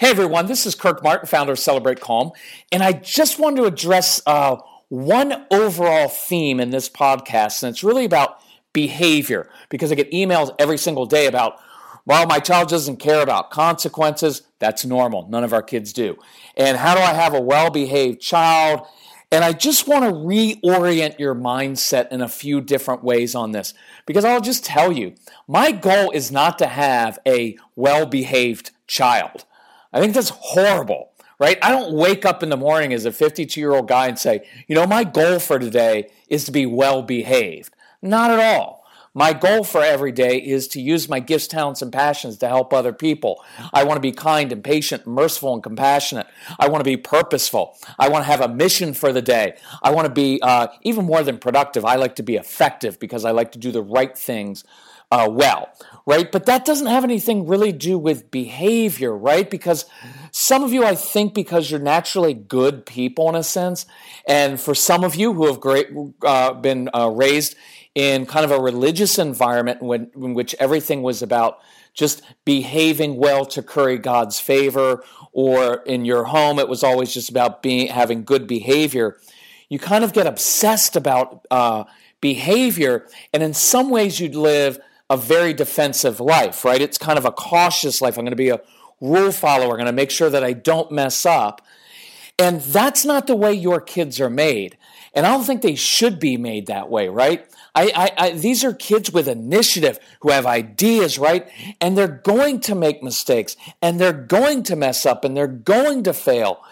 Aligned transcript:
Hey 0.00 0.10
everyone, 0.10 0.46
this 0.46 0.66
is 0.66 0.74
Kirk 0.74 1.04
Martin, 1.04 1.28
founder 1.28 1.52
of 1.52 1.58
Celebrate 1.60 2.00
Calm, 2.00 2.32
and 2.72 2.82
I 2.82 2.90
just 2.90 3.38
wanted 3.38 3.58
to 3.58 3.66
address 3.66 4.20
uh, 4.26 4.56
one 4.88 5.46
overall 5.52 6.08
theme 6.08 6.58
in 6.58 6.70
this 6.70 6.88
podcast, 6.88 7.62
and 7.62 7.70
it's 7.70 7.84
really 7.84 8.04
about 8.04 8.40
behavior 8.72 9.48
because 9.68 9.92
I 9.92 9.94
get 9.94 10.10
emails 10.10 10.52
every 10.58 10.78
single 10.78 11.06
day 11.06 11.26
about, 11.26 11.60
well, 12.06 12.26
my 12.26 12.40
child 12.40 12.70
doesn't 12.70 12.96
care 12.96 13.22
about 13.22 13.52
consequences. 13.52 14.42
That's 14.58 14.84
normal. 14.84 15.28
None 15.28 15.44
of 15.44 15.52
our 15.52 15.62
kids 15.62 15.92
do. 15.92 16.18
And 16.56 16.76
how 16.76 16.96
do 16.96 17.00
I 17.00 17.14
have 17.14 17.32
a 17.32 17.40
well 17.40 17.70
behaved 17.70 18.20
child? 18.20 18.80
And 19.30 19.44
I 19.44 19.52
just 19.52 19.86
want 19.86 20.04
to 20.04 20.10
reorient 20.10 21.20
your 21.20 21.36
mindset 21.36 22.10
in 22.10 22.20
a 22.20 22.28
few 22.28 22.60
different 22.60 23.04
ways 23.04 23.36
on 23.36 23.52
this 23.52 23.74
because 24.06 24.24
I'll 24.24 24.40
just 24.40 24.64
tell 24.64 24.90
you 24.90 25.14
my 25.46 25.70
goal 25.70 26.10
is 26.10 26.32
not 26.32 26.58
to 26.58 26.66
have 26.66 27.20
a 27.24 27.56
well 27.76 28.06
behaved 28.06 28.72
child. 28.88 29.44
I 29.94 30.00
think 30.00 30.12
that's 30.12 30.30
horrible, 30.30 31.12
right? 31.38 31.56
I 31.62 31.70
don't 31.70 31.94
wake 31.94 32.26
up 32.26 32.42
in 32.42 32.48
the 32.48 32.56
morning 32.56 32.92
as 32.92 33.04
a 33.04 33.12
52 33.12 33.60
year 33.60 33.72
old 33.72 33.86
guy 33.86 34.08
and 34.08 34.18
say, 34.18 34.46
you 34.66 34.74
know, 34.74 34.86
my 34.86 35.04
goal 35.04 35.38
for 35.38 35.58
today 35.58 36.10
is 36.28 36.44
to 36.46 36.52
be 36.52 36.66
well 36.66 37.02
behaved. 37.02 37.72
Not 38.02 38.32
at 38.32 38.40
all. 38.40 38.84
My 39.16 39.32
goal 39.32 39.62
for 39.62 39.80
every 39.80 40.10
day 40.10 40.38
is 40.38 40.66
to 40.68 40.80
use 40.80 41.08
my 41.08 41.20
gifts, 41.20 41.46
talents, 41.46 41.80
and 41.80 41.92
passions 41.92 42.38
to 42.38 42.48
help 42.48 42.72
other 42.72 42.92
people. 42.92 43.40
I 43.72 43.84
want 43.84 43.96
to 43.96 44.00
be 44.00 44.10
kind 44.10 44.50
and 44.50 44.64
patient, 44.64 45.06
merciful 45.06 45.54
and 45.54 45.62
compassionate. 45.62 46.26
I 46.58 46.68
want 46.68 46.80
to 46.80 46.90
be 46.90 46.96
purposeful. 46.96 47.78
I 47.96 48.08
want 48.08 48.24
to 48.24 48.30
have 48.32 48.40
a 48.40 48.48
mission 48.48 48.92
for 48.92 49.12
the 49.12 49.22
day. 49.22 49.56
I 49.84 49.92
want 49.92 50.06
to 50.06 50.12
be 50.12 50.40
uh, 50.42 50.66
even 50.82 51.04
more 51.04 51.22
than 51.22 51.38
productive. 51.38 51.84
I 51.84 51.94
like 51.94 52.16
to 52.16 52.24
be 52.24 52.34
effective 52.34 52.98
because 52.98 53.24
I 53.24 53.30
like 53.30 53.52
to 53.52 53.58
do 53.60 53.70
the 53.70 53.82
right 53.82 54.18
things 54.18 54.64
uh, 55.14 55.28
well, 55.30 55.68
right? 56.06 56.30
But 56.30 56.46
that 56.46 56.64
doesn't 56.64 56.86
have 56.86 57.04
anything 57.04 57.46
really 57.46 57.72
do 57.72 57.98
with 57.98 58.30
behavior, 58.30 59.16
right? 59.16 59.48
Because 59.48 59.86
some 60.30 60.62
of 60.62 60.72
you, 60.72 60.84
I 60.84 60.94
think, 60.94 61.32
because 61.32 61.70
you're 61.70 61.80
naturally 61.80 62.34
good 62.34 62.84
people 62.84 63.28
in 63.28 63.34
a 63.34 63.42
sense, 63.42 63.86
and 64.28 64.60
for 64.60 64.74
some 64.74 65.04
of 65.04 65.14
you 65.14 65.32
who 65.32 65.46
have 65.46 65.60
great, 65.60 65.88
uh, 66.22 66.52
been 66.54 66.90
uh, 66.94 67.08
raised 67.08 67.56
in 67.94 68.26
kind 68.26 68.44
of 68.44 68.50
a 68.50 68.60
religious 68.60 69.18
environment 69.18 69.80
when, 69.80 70.10
in 70.16 70.34
which 70.34 70.54
everything 70.58 71.02
was 71.02 71.22
about 71.22 71.60
just 71.94 72.22
behaving 72.44 73.16
well 73.16 73.46
to 73.46 73.62
curry 73.62 73.98
God's 73.98 74.40
favor, 74.40 75.04
or 75.32 75.76
in 75.84 76.04
your 76.04 76.24
home 76.24 76.58
it 76.58 76.68
was 76.68 76.82
always 76.82 77.14
just 77.14 77.30
about 77.30 77.62
being 77.62 77.86
having 77.86 78.24
good 78.24 78.46
behavior. 78.46 79.18
You 79.68 79.78
kind 79.78 80.04
of 80.04 80.12
get 80.12 80.26
obsessed 80.26 80.96
about 80.96 81.46
uh, 81.50 81.84
behavior, 82.20 83.06
and 83.32 83.42
in 83.42 83.54
some 83.54 83.90
ways 83.90 84.20
you'd 84.20 84.34
live 84.34 84.78
a 85.10 85.16
very 85.16 85.52
defensive 85.52 86.20
life, 86.20 86.64
right? 86.64 86.80
It's 86.80 86.98
kind 86.98 87.18
of 87.18 87.24
a 87.24 87.32
cautious 87.32 88.00
life. 88.00 88.16
I'm 88.16 88.24
going 88.24 88.32
to 88.32 88.36
be 88.36 88.48
a 88.48 88.60
rule 89.00 89.32
follower. 89.32 89.72
I'm 89.72 89.76
going 89.76 89.86
to 89.86 89.92
make 89.92 90.10
sure 90.10 90.30
that 90.30 90.44
I 90.44 90.52
don't 90.52 90.90
mess 90.90 91.26
up. 91.26 91.60
And 92.38 92.60
that's 92.60 93.04
not 93.04 93.26
the 93.26 93.36
way 93.36 93.52
your 93.52 93.80
kids 93.80 94.20
are 94.20 94.30
made. 94.30 94.76
And 95.12 95.24
I 95.26 95.30
don't 95.30 95.44
think 95.44 95.62
they 95.62 95.76
should 95.76 96.18
be 96.18 96.36
made 96.36 96.66
that 96.66 96.90
way, 96.90 97.08
right? 97.08 97.46
I, 97.74 97.90
I, 97.94 98.10
I, 98.16 98.30
these 98.30 98.62
are 98.62 98.72
kids 98.72 99.12
with 99.12 99.26
initiative 99.26 99.98
who 100.20 100.30
have 100.30 100.46
ideas, 100.46 101.18
right? 101.18 101.48
And 101.80 101.98
they're 101.98 102.06
going 102.06 102.60
to 102.60 102.74
make 102.74 103.02
mistakes 103.02 103.56
and 103.82 104.00
they're 104.00 104.12
going 104.12 104.62
to 104.64 104.76
mess 104.76 105.04
up 105.04 105.24
and 105.24 105.36
they're 105.36 105.48
going 105.48 106.04
to 106.04 106.12
fail. 106.12 106.62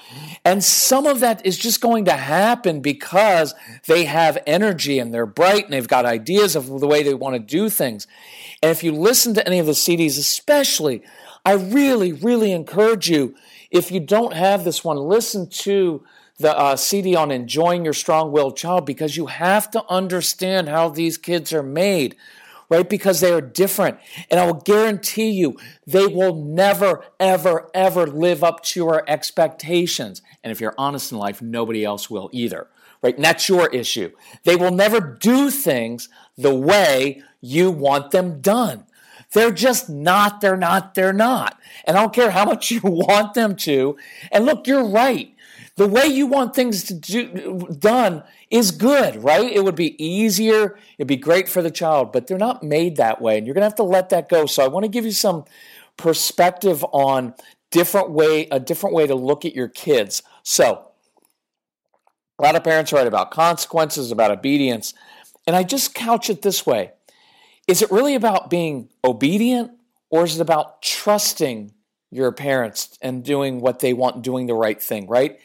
And 0.44 0.62
some 0.62 1.06
of 1.06 1.18
that 1.20 1.44
is 1.44 1.58
just 1.58 1.80
going 1.80 2.04
to 2.04 2.12
happen 2.12 2.80
because 2.80 3.54
they 3.86 4.04
have 4.04 4.38
energy 4.46 5.00
and 5.00 5.12
they're 5.12 5.26
bright 5.26 5.64
and 5.64 5.72
they've 5.72 5.88
got 5.88 6.04
ideas 6.04 6.54
of 6.54 6.66
the 6.66 6.86
way 6.86 7.02
they 7.02 7.14
want 7.14 7.34
to 7.34 7.40
do 7.40 7.68
things. 7.68 8.06
And 8.62 8.70
if 8.70 8.84
you 8.84 8.92
listen 8.92 9.34
to 9.34 9.46
any 9.46 9.58
of 9.58 9.66
the 9.66 9.72
CDs, 9.72 10.18
especially, 10.18 11.02
I 11.44 11.54
really, 11.54 12.12
really 12.12 12.52
encourage 12.52 13.10
you, 13.10 13.34
if 13.72 13.90
you 13.90 13.98
don't 13.98 14.34
have 14.34 14.62
this 14.62 14.84
one, 14.84 14.98
listen 14.98 15.48
to 15.48 16.04
the 16.38 16.56
uh, 16.56 16.76
CD 16.76 17.14
on 17.14 17.30
enjoying 17.30 17.84
your 17.84 17.94
strong 17.94 18.32
willed 18.32 18.56
child 18.56 18.86
because 18.86 19.16
you 19.16 19.26
have 19.26 19.70
to 19.70 19.84
understand 19.88 20.68
how 20.68 20.88
these 20.88 21.18
kids 21.18 21.52
are 21.52 21.62
made, 21.62 22.16
right? 22.68 22.88
Because 22.88 23.20
they 23.20 23.32
are 23.32 23.40
different. 23.40 23.98
And 24.30 24.40
I 24.40 24.46
will 24.46 24.54
guarantee 24.60 25.30
you, 25.30 25.56
they 25.86 26.06
will 26.06 26.34
never, 26.34 27.04
ever, 27.20 27.70
ever 27.74 28.06
live 28.06 28.42
up 28.42 28.62
to 28.64 28.80
your 28.80 29.04
expectations. 29.08 30.22
And 30.42 30.50
if 30.50 30.60
you're 30.60 30.74
honest 30.78 31.12
in 31.12 31.18
life, 31.18 31.40
nobody 31.42 31.84
else 31.84 32.10
will 32.10 32.30
either, 32.32 32.68
right? 33.02 33.14
And 33.14 33.24
that's 33.24 33.48
your 33.48 33.68
issue. 33.68 34.10
They 34.44 34.56
will 34.56 34.72
never 34.72 35.00
do 35.00 35.50
things 35.50 36.08
the 36.36 36.54
way 36.54 37.22
you 37.40 37.70
want 37.70 38.10
them 38.10 38.40
done. 38.40 38.86
They're 39.32 39.50
just 39.50 39.88
not, 39.88 40.40
they're 40.40 40.56
not, 40.56 40.94
they're 40.94 41.12
not. 41.12 41.58
And 41.84 41.96
I 41.96 42.00
don't 42.00 42.12
care 42.12 42.30
how 42.30 42.44
much 42.44 42.70
you 42.70 42.80
want 42.82 43.34
them 43.34 43.56
to. 43.56 43.96
And 44.30 44.44
look, 44.44 44.66
you're 44.66 44.84
right 44.84 45.34
the 45.76 45.88
way 45.88 46.06
you 46.06 46.26
want 46.26 46.54
things 46.54 46.84
to 46.84 46.94
do 46.94 47.66
done 47.78 48.22
is 48.50 48.70
good, 48.70 49.22
right? 49.22 49.50
It 49.50 49.64
would 49.64 49.74
be 49.74 50.02
easier, 50.02 50.78
it'd 50.98 51.08
be 51.08 51.16
great 51.16 51.48
for 51.48 51.62
the 51.62 51.70
child, 51.70 52.12
but 52.12 52.26
they're 52.26 52.38
not 52.38 52.62
made 52.62 52.96
that 52.96 53.20
way, 53.20 53.38
and 53.38 53.46
you're 53.46 53.54
going 53.54 53.62
to 53.62 53.66
have 53.66 53.76
to 53.76 53.82
let 53.82 54.10
that 54.10 54.28
go. 54.28 54.46
So 54.46 54.62
I 54.64 54.68
want 54.68 54.84
to 54.84 54.88
give 54.88 55.04
you 55.04 55.12
some 55.12 55.44
perspective 55.96 56.84
on 56.92 57.34
different 57.70 58.10
way 58.10 58.46
a 58.50 58.60
different 58.60 58.94
way 58.94 59.06
to 59.06 59.14
look 59.14 59.44
at 59.44 59.54
your 59.54 59.68
kids. 59.68 60.22
So 60.42 60.88
a 62.38 62.42
lot 62.42 62.54
of 62.54 62.62
parents 62.62 62.92
write 62.92 63.06
about 63.06 63.30
consequences, 63.30 64.10
about 64.12 64.30
obedience, 64.30 64.94
and 65.46 65.56
I 65.56 65.62
just 65.62 65.94
couch 65.94 66.30
it 66.30 66.42
this 66.42 66.66
way. 66.66 66.92
Is 67.66 67.82
it 67.82 67.90
really 67.90 68.14
about 68.14 68.50
being 68.50 68.90
obedient 69.04 69.72
or 70.10 70.24
is 70.24 70.36
it 70.36 70.42
about 70.42 70.82
trusting 70.82 71.72
your 72.12 72.30
parents 72.30 72.96
and 73.00 73.24
doing 73.24 73.60
what 73.60 73.80
they 73.80 73.94
want, 73.94 74.22
doing 74.22 74.46
the 74.46 74.54
right 74.54 74.80
thing, 74.80 75.08
right? 75.08 75.40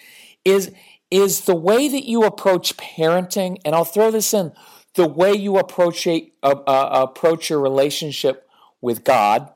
Is 0.46 0.72
is 1.10 1.42
the 1.42 1.56
way 1.56 1.88
that 1.88 2.04
you 2.06 2.24
approach 2.24 2.76
parenting, 2.76 3.58
and 3.64 3.74
I'll 3.74 3.86
throw 3.86 4.12
this 4.12 4.34
in, 4.34 4.52
the 4.96 5.08
way 5.08 5.34
you 5.34 5.58
approach 5.58 6.06
a, 6.06 6.30
uh, 6.44 6.56
uh, 6.68 7.08
approach 7.10 7.50
your 7.50 7.62
relationship 7.62 8.50
with 8.82 9.06
God, 9.06 9.50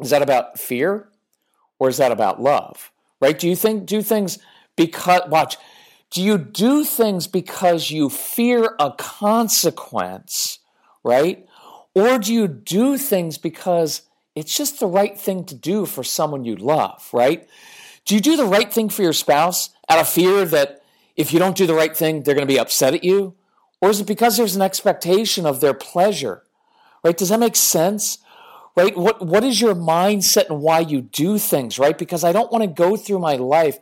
is 0.00 0.10
that 0.10 0.22
about 0.22 0.58
fear 0.58 1.10
or 1.78 1.90
is 1.90 1.98
that 1.98 2.10
about 2.10 2.40
love? 2.40 2.90
Right? 3.20 3.38
Do 3.38 3.48
you 3.48 3.56
think 3.56 3.84
do 3.84 4.00
things 4.00 4.38
because 4.76 5.28
watch, 5.28 5.58
do 6.10 6.22
you 6.22 6.38
do 6.38 6.84
things 6.84 7.26
because 7.26 7.90
you 7.90 8.08
fear 8.08 8.74
a 8.80 8.92
consequence, 8.92 10.60
right? 11.04 11.46
Or 11.94 12.18
do 12.18 12.32
you 12.32 12.48
do 12.48 12.96
things 12.96 13.36
because 13.36 14.02
it's 14.36 14.54
just 14.54 14.78
the 14.78 14.86
right 14.86 15.18
thing 15.18 15.44
to 15.46 15.54
do 15.54 15.86
for 15.86 16.04
someone 16.04 16.44
you 16.44 16.54
love, 16.56 17.08
right? 17.12 17.48
Do 18.04 18.14
you 18.14 18.20
do 18.20 18.36
the 18.36 18.44
right 18.44 18.72
thing 18.72 18.90
for 18.90 19.02
your 19.02 19.14
spouse 19.14 19.70
out 19.88 19.98
of 19.98 20.08
fear 20.08 20.44
that 20.44 20.82
if 21.16 21.32
you 21.32 21.38
don't 21.38 21.56
do 21.56 21.66
the 21.66 21.74
right 21.74 21.96
thing, 21.96 22.22
they're 22.22 22.34
going 22.34 22.46
to 22.46 22.52
be 22.52 22.60
upset 22.60 22.94
at 22.94 23.02
you? 23.02 23.34
Or 23.80 23.88
is 23.88 24.00
it 24.00 24.06
because 24.06 24.36
there's 24.36 24.54
an 24.54 24.62
expectation 24.62 25.46
of 25.46 25.60
their 25.60 25.74
pleasure? 25.74 26.42
Right? 27.02 27.16
Does 27.16 27.30
that 27.30 27.40
make 27.40 27.56
sense? 27.56 28.18
Right? 28.76 28.94
What 28.94 29.24
what 29.24 29.42
is 29.42 29.60
your 29.60 29.74
mindset 29.74 30.50
and 30.50 30.60
why 30.60 30.80
you 30.80 31.00
do 31.00 31.38
things, 31.38 31.78
right? 31.78 31.96
Because 31.96 32.22
I 32.22 32.32
don't 32.32 32.52
want 32.52 32.62
to 32.62 32.68
go 32.68 32.96
through 32.96 33.20
my 33.20 33.36
life 33.36 33.78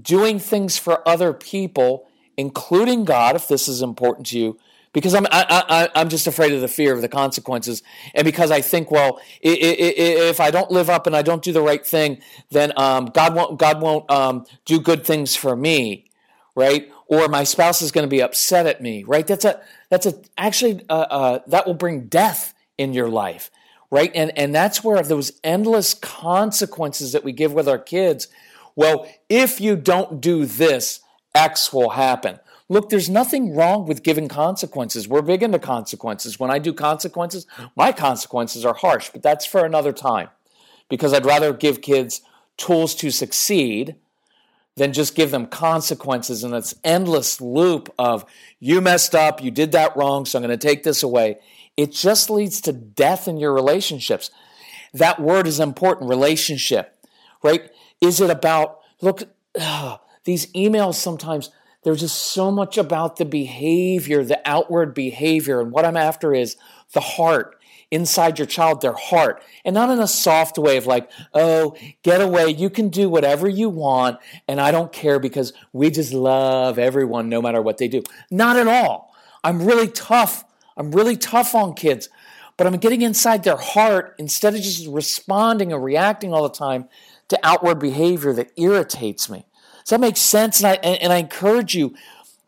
doing 0.00 0.38
things 0.38 0.78
for 0.78 1.06
other 1.08 1.32
people, 1.32 2.06
including 2.36 3.04
God, 3.04 3.34
if 3.34 3.48
this 3.48 3.66
is 3.66 3.82
important 3.82 4.28
to 4.28 4.38
you, 4.38 4.58
because 4.92 5.14
I'm 5.14 5.26
I, 5.26 5.44
I, 5.50 5.88
I'm 5.94 6.08
just 6.08 6.26
afraid 6.26 6.52
of 6.52 6.60
the 6.60 6.68
fear 6.68 6.92
of 6.92 7.02
the 7.02 7.08
consequences, 7.08 7.82
and 8.14 8.24
because 8.24 8.50
I 8.50 8.60
think, 8.60 8.90
well, 8.90 9.20
if 9.42 10.40
I 10.40 10.50
don't 10.50 10.70
live 10.70 10.90
up 10.90 11.06
and 11.06 11.14
I 11.14 11.22
don't 11.22 11.42
do 11.42 11.52
the 11.52 11.62
right 11.62 11.84
thing, 11.84 12.20
then 12.50 12.72
um, 12.76 13.06
God 13.06 13.34
won't 13.34 13.58
God 13.58 13.80
won't 13.80 14.10
um, 14.10 14.46
do 14.64 14.80
good 14.80 15.04
things 15.04 15.36
for 15.36 15.54
me, 15.56 16.10
right? 16.54 16.90
Or 17.06 17.28
my 17.28 17.44
spouse 17.44 17.82
is 17.82 17.92
going 17.92 18.06
to 18.06 18.10
be 18.10 18.22
upset 18.22 18.66
at 18.66 18.82
me, 18.82 19.04
right? 19.04 19.26
That's 19.26 19.44
a 19.44 19.60
that's 19.90 20.06
a 20.06 20.14
actually 20.36 20.84
uh, 20.88 21.06
uh, 21.10 21.38
that 21.46 21.66
will 21.66 21.74
bring 21.74 22.06
death 22.06 22.54
in 22.76 22.92
your 22.92 23.08
life, 23.08 23.50
right? 23.90 24.10
And 24.14 24.36
and 24.38 24.54
that's 24.54 24.82
where 24.82 25.02
those 25.02 25.32
endless 25.44 25.94
consequences 25.94 27.12
that 27.12 27.24
we 27.24 27.32
give 27.32 27.52
with 27.52 27.68
our 27.68 27.78
kids. 27.78 28.28
Well, 28.74 29.08
if 29.28 29.60
you 29.60 29.74
don't 29.76 30.20
do 30.20 30.46
this, 30.46 31.00
X 31.34 31.72
will 31.72 31.90
happen. 31.90 32.38
Look, 32.68 32.90
there's 32.90 33.08
nothing 33.08 33.54
wrong 33.54 33.86
with 33.86 34.02
giving 34.02 34.28
consequences. 34.28 35.08
We're 35.08 35.22
big 35.22 35.42
into 35.42 35.58
consequences. 35.58 36.38
When 36.38 36.50
I 36.50 36.58
do 36.58 36.74
consequences, 36.74 37.46
my 37.74 37.92
consequences 37.92 38.64
are 38.64 38.74
harsh, 38.74 39.10
but 39.10 39.22
that's 39.22 39.46
for 39.46 39.64
another 39.64 39.92
time 39.92 40.28
because 40.88 41.14
I'd 41.14 41.24
rather 41.24 41.52
give 41.52 41.80
kids 41.80 42.20
tools 42.58 42.94
to 42.96 43.10
succeed 43.10 43.96
than 44.76 44.92
just 44.92 45.14
give 45.14 45.30
them 45.30 45.46
consequences 45.46 46.44
in 46.44 46.52
this 46.52 46.74
endless 46.84 47.40
loop 47.40 47.92
of 47.98 48.24
you 48.60 48.80
messed 48.80 49.14
up, 49.14 49.42
you 49.42 49.50
did 49.50 49.72
that 49.72 49.96
wrong, 49.96 50.24
so 50.24 50.38
I'm 50.38 50.44
going 50.44 50.56
to 50.56 50.66
take 50.66 50.82
this 50.82 51.02
away. 51.02 51.38
It 51.76 51.92
just 51.92 52.30
leads 52.30 52.60
to 52.62 52.72
death 52.72 53.28
in 53.28 53.38
your 53.38 53.52
relationships. 53.52 54.30
That 54.92 55.20
word 55.20 55.46
is 55.46 55.60
important 55.60 56.08
relationship, 56.08 56.96
right? 57.42 57.70
Is 58.00 58.20
it 58.20 58.30
about, 58.30 58.80
look, 59.00 59.24
ugh, 59.58 60.00
these 60.24 60.52
emails 60.52 60.94
sometimes 60.94 61.50
there's 61.84 62.00
just 62.00 62.18
so 62.18 62.50
much 62.50 62.76
about 62.76 63.16
the 63.16 63.24
behavior, 63.24 64.24
the 64.24 64.40
outward 64.44 64.94
behavior. 64.94 65.60
And 65.60 65.70
what 65.72 65.84
I'm 65.84 65.96
after 65.96 66.34
is 66.34 66.56
the 66.92 67.00
heart. 67.00 67.54
inside 67.90 68.38
your 68.38 68.46
child 68.46 68.80
their 68.80 68.92
heart 68.92 69.42
and 69.64 69.74
not 69.74 69.90
in 69.90 69.98
a 69.98 70.06
soft 70.06 70.58
way 70.58 70.76
of 70.76 70.86
like, 70.86 71.10
oh, 71.32 71.76
get 72.02 72.20
away. 72.20 72.48
You 72.50 72.70
can 72.70 72.88
do 72.88 73.08
whatever 73.08 73.48
you 73.48 73.68
want. 73.68 74.18
And 74.46 74.60
I 74.60 74.70
don't 74.70 74.92
care 74.92 75.18
because 75.18 75.52
we 75.72 75.90
just 75.90 76.12
love 76.12 76.78
everyone 76.78 77.28
no 77.28 77.40
matter 77.40 77.62
what 77.62 77.78
they 77.78 77.88
do. 77.88 78.02
Not 78.30 78.56
at 78.56 78.68
all. 78.68 79.14
I'm 79.42 79.62
really 79.62 79.88
tough. 79.88 80.44
I'm 80.76 80.92
really 80.92 81.16
tough 81.16 81.54
on 81.54 81.74
kids, 81.74 82.08
but 82.56 82.66
I'm 82.66 82.76
getting 82.76 83.02
inside 83.02 83.44
their 83.44 83.56
heart 83.56 84.14
instead 84.18 84.54
of 84.54 84.60
just 84.60 84.86
responding 84.86 85.72
or 85.72 85.80
reacting 85.80 86.32
all 86.32 86.42
the 86.42 86.54
time 86.54 86.88
to 87.28 87.38
outward 87.42 87.78
behavior 87.78 88.32
that 88.34 88.52
irritates 88.56 89.28
me. 89.28 89.44
Does 89.88 89.92
that 89.92 90.00
make 90.00 90.18
sense? 90.18 90.62
And 90.62 90.66
I, 90.66 90.74
and 90.74 91.14
I 91.14 91.16
encourage 91.16 91.74
you, 91.74 91.94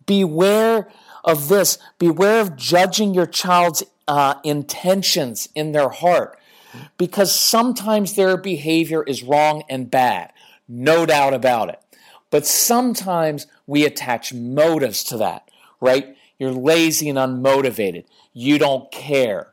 beware 0.04 0.90
of 1.24 1.48
this. 1.48 1.78
Beware 1.98 2.42
of 2.42 2.54
judging 2.54 3.14
your 3.14 3.24
child's 3.24 3.82
uh, 4.06 4.34
intentions 4.44 5.48
in 5.54 5.72
their 5.72 5.88
heart 5.88 6.38
because 6.98 7.34
sometimes 7.34 8.14
their 8.14 8.36
behavior 8.36 9.02
is 9.02 9.22
wrong 9.22 9.62
and 9.70 9.90
bad, 9.90 10.34
no 10.68 11.06
doubt 11.06 11.32
about 11.32 11.70
it. 11.70 11.80
But 12.28 12.46
sometimes 12.46 13.46
we 13.66 13.86
attach 13.86 14.34
motives 14.34 15.02
to 15.04 15.16
that, 15.16 15.50
right? 15.80 16.14
You're 16.38 16.52
lazy 16.52 17.08
and 17.08 17.16
unmotivated. 17.16 18.04
You 18.34 18.58
don't 18.58 18.92
care, 18.92 19.48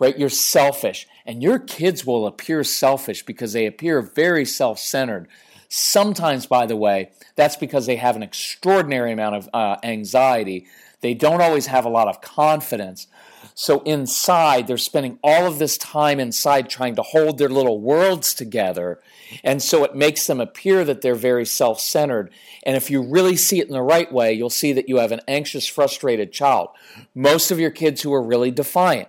right? 0.00 0.18
You're 0.18 0.28
selfish. 0.28 1.06
And 1.24 1.40
your 1.40 1.60
kids 1.60 2.04
will 2.04 2.26
appear 2.26 2.64
selfish 2.64 3.24
because 3.24 3.52
they 3.52 3.66
appear 3.66 4.02
very 4.02 4.44
self 4.44 4.80
centered. 4.80 5.28
Sometimes, 5.68 6.46
by 6.46 6.66
the 6.66 6.76
way, 6.76 7.10
that's 7.36 7.56
because 7.56 7.86
they 7.86 7.96
have 7.96 8.16
an 8.16 8.22
extraordinary 8.22 9.12
amount 9.12 9.36
of 9.36 9.48
uh, 9.52 9.76
anxiety. 9.82 10.66
They 11.00 11.14
don't 11.14 11.42
always 11.42 11.66
have 11.66 11.84
a 11.84 11.90
lot 11.90 12.08
of 12.08 12.20
confidence. 12.20 13.06
So 13.54 13.80
inside, 13.80 14.66
they're 14.66 14.78
spending 14.78 15.18
all 15.22 15.46
of 15.46 15.58
this 15.58 15.76
time 15.76 16.20
inside 16.20 16.70
trying 16.70 16.94
to 16.96 17.02
hold 17.02 17.38
their 17.38 17.48
little 17.48 17.80
worlds 17.80 18.32
together. 18.32 19.00
And 19.44 19.62
so 19.62 19.84
it 19.84 19.94
makes 19.94 20.26
them 20.26 20.40
appear 20.40 20.84
that 20.84 21.02
they're 21.02 21.14
very 21.14 21.44
self 21.44 21.80
centered. 21.80 22.30
And 22.62 22.76
if 22.76 22.90
you 22.90 23.02
really 23.02 23.36
see 23.36 23.60
it 23.60 23.66
in 23.66 23.72
the 23.72 23.82
right 23.82 24.10
way, 24.12 24.32
you'll 24.32 24.48
see 24.48 24.72
that 24.72 24.88
you 24.88 24.98
have 24.98 25.12
an 25.12 25.20
anxious, 25.28 25.66
frustrated 25.66 26.32
child. 26.32 26.70
Most 27.14 27.50
of 27.50 27.60
your 27.60 27.70
kids 27.70 28.02
who 28.02 28.14
are 28.14 28.22
really 28.22 28.50
defiant. 28.50 29.08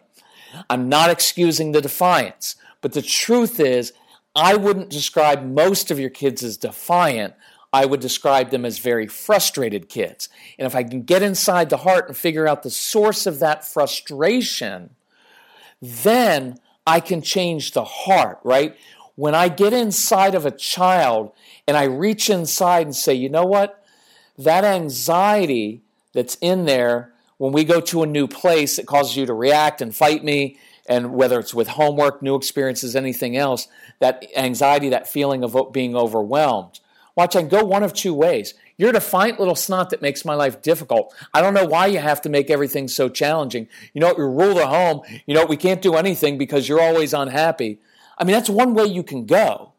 I'm 0.70 0.90
not 0.90 1.10
excusing 1.10 1.72
the 1.72 1.82
defiance, 1.82 2.56
but 2.82 2.94
the 2.94 3.02
truth 3.02 3.60
is, 3.60 3.94
I 4.40 4.56
wouldn't 4.56 4.90
describe 4.90 5.46
most 5.46 5.92
of 5.92 6.00
your 6.00 6.10
kids 6.10 6.44
as 6.44 6.56
defiant. 6.56 7.34
I 7.74 7.86
would 7.86 8.00
describe 8.00 8.50
them 8.50 8.64
as 8.64 8.80
very 8.80 9.06
frustrated 9.06 9.90
kids. 9.90 10.30
And 10.58 10.66
if 10.66 10.76
I 10.76 10.84
can 10.84 11.04
get 11.04 11.22
inside 11.22 11.70
the 11.70 11.78
heart 11.78 12.08
and 12.08 12.16
figure 12.16 12.48
out 12.48 12.64
the 12.64 12.72
source 12.72 13.26
of 13.26 13.40
that 13.40 13.68
frustration, 13.68 14.92
then 15.82 16.60
I 16.88 17.02
can 17.02 17.22
change 17.22 17.74
the 17.74 17.84
heart, 17.84 18.40
right? 18.44 18.78
When 19.16 19.36
I 19.36 19.50
get 19.50 19.74
inside 19.74 20.36
of 20.36 20.46
a 20.46 20.52
child 20.52 21.34
and 21.68 21.76
I 21.76 21.84
reach 21.84 22.30
inside 22.30 22.88
and 22.88 22.96
say, 22.96 23.14
you 23.14 23.28
know 23.28 23.46
what? 23.46 23.84
That 24.38 24.64
anxiety 24.64 25.84
that's 26.14 26.36
in 26.40 26.66
there 26.66 27.12
when 27.38 27.52
we 27.52 27.66
go 27.66 27.82
to 27.82 28.04
a 28.04 28.08
new 28.08 28.28
place, 28.28 28.80
it 28.80 28.86
causes 28.88 29.18
you 29.18 29.26
to 29.26 29.34
react 29.34 29.82
and 29.82 29.96
fight 29.96 30.24
me. 30.24 30.58
And 30.90 31.14
whether 31.14 31.40
it's 31.40 31.54
with 31.54 31.70
homework, 31.70 32.22
new 32.22 32.36
experiences, 32.36 32.96
anything 32.96 33.38
else, 33.38 33.70
that 34.00 34.26
anxiety, 34.36 34.90
that 34.90 35.08
feeling 35.08 35.44
of 35.44 35.72
being 35.72 35.96
overwhelmed 35.96 36.82
Watch, 37.20 37.36
I 37.36 37.42
can 37.42 37.50
go 37.50 37.66
one 37.66 37.84
of 37.84 37.92
two 37.94 38.14
ways. 38.14 38.54
You're 38.78 38.92
a 38.92 38.94
defiant 38.94 39.40
little 39.40 39.54
snot 39.54 39.90
that 39.90 40.02
makes 40.02 40.24
my 40.24 40.36
life 40.36 40.62
difficult. 40.62 41.14
I 41.34 41.42
don't 41.42 41.54
know 41.54 41.66
why 41.66 41.88
you 41.88 42.00
have 42.00 42.22
to 42.22 42.30
make 42.30 42.50
everything 42.50 42.88
so 42.88 43.10
challenging. 43.10 43.68
You 43.94 44.00
know? 44.00 44.14
you 44.18 44.24
rule 44.24 44.56
the 44.56 44.68
home. 44.68 45.02
You 45.26 45.36
know, 45.36 45.46
we 45.46 45.58
can't 45.58 45.82
do 45.82 45.96
anything 45.96 46.38
because 46.38 46.70
you're 46.70 46.80
always 46.80 47.14
unhappy. 47.14 47.80
I 48.18 48.24
mean, 48.24 48.36
that's 48.36 48.50
one 48.50 48.74
way 48.74 48.86
you 48.86 49.04
can 49.04 49.26
go. 49.26 49.74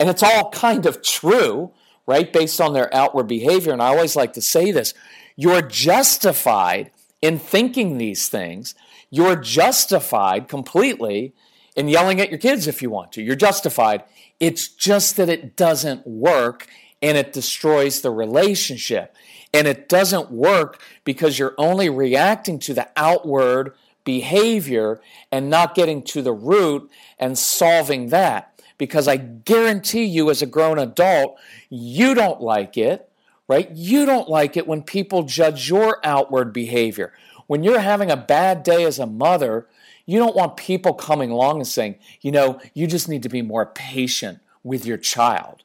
And 0.00 0.08
it's 0.08 0.24
all 0.24 0.50
kind 0.50 0.84
of 0.84 1.00
true, 1.00 1.70
right? 2.08 2.32
Based 2.32 2.60
on 2.60 2.72
their 2.72 2.92
outward 2.92 3.28
behavior. 3.28 3.72
And 3.72 3.80
I 3.80 3.86
always 3.86 4.16
like 4.16 4.32
to 4.32 4.42
say 4.42 4.72
this 4.72 4.92
you're 5.36 5.62
justified 5.62 6.90
in 7.22 7.38
thinking 7.38 7.98
these 7.98 8.28
things. 8.28 8.74
You're 9.10 9.36
justified 9.36 10.48
completely 10.48 11.34
in 11.76 11.88
yelling 11.88 12.20
at 12.20 12.30
your 12.30 12.38
kids 12.38 12.66
if 12.66 12.80
you 12.82 12.90
want 12.90 13.12
to. 13.12 13.22
You're 13.22 13.36
justified. 13.36 14.04
It's 14.38 14.68
just 14.68 15.16
that 15.16 15.28
it 15.28 15.56
doesn't 15.56 16.06
work 16.06 16.66
and 17.02 17.16
it 17.16 17.32
destroys 17.32 18.00
the 18.00 18.10
relationship. 18.10 19.14
And 19.52 19.66
it 19.66 19.88
doesn't 19.88 20.30
work 20.30 20.80
because 21.04 21.38
you're 21.38 21.54
only 21.58 21.90
reacting 21.90 22.58
to 22.60 22.74
the 22.74 22.88
outward 22.96 23.74
behavior 24.04 25.00
and 25.32 25.50
not 25.50 25.74
getting 25.74 26.02
to 26.02 26.22
the 26.22 26.32
root 26.32 26.90
and 27.18 27.36
solving 27.36 28.08
that. 28.08 28.46
Because 28.78 29.08
I 29.08 29.16
guarantee 29.16 30.04
you, 30.04 30.30
as 30.30 30.40
a 30.40 30.46
grown 30.46 30.78
adult, 30.78 31.36
you 31.68 32.14
don't 32.14 32.40
like 32.40 32.78
it, 32.78 33.10
right? 33.46 33.70
You 33.70 34.06
don't 34.06 34.28
like 34.28 34.56
it 34.56 34.66
when 34.66 34.82
people 34.82 35.24
judge 35.24 35.68
your 35.68 36.00
outward 36.02 36.52
behavior. 36.52 37.12
When 37.50 37.64
you're 37.64 37.80
having 37.80 38.12
a 38.12 38.16
bad 38.16 38.62
day 38.62 38.84
as 38.84 39.00
a 39.00 39.06
mother, 39.06 39.66
you 40.06 40.20
don't 40.20 40.36
want 40.36 40.56
people 40.56 40.94
coming 40.94 41.32
along 41.32 41.56
and 41.56 41.66
saying, 41.66 41.96
you 42.20 42.30
know, 42.30 42.60
you 42.74 42.86
just 42.86 43.08
need 43.08 43.24
to 43.24 43.28
be 43.28 43.42
more 43.42 43.66
patient 43.66 44.38
with 44.62 44.86
your 44.86 44.96
child. 44.96 45.64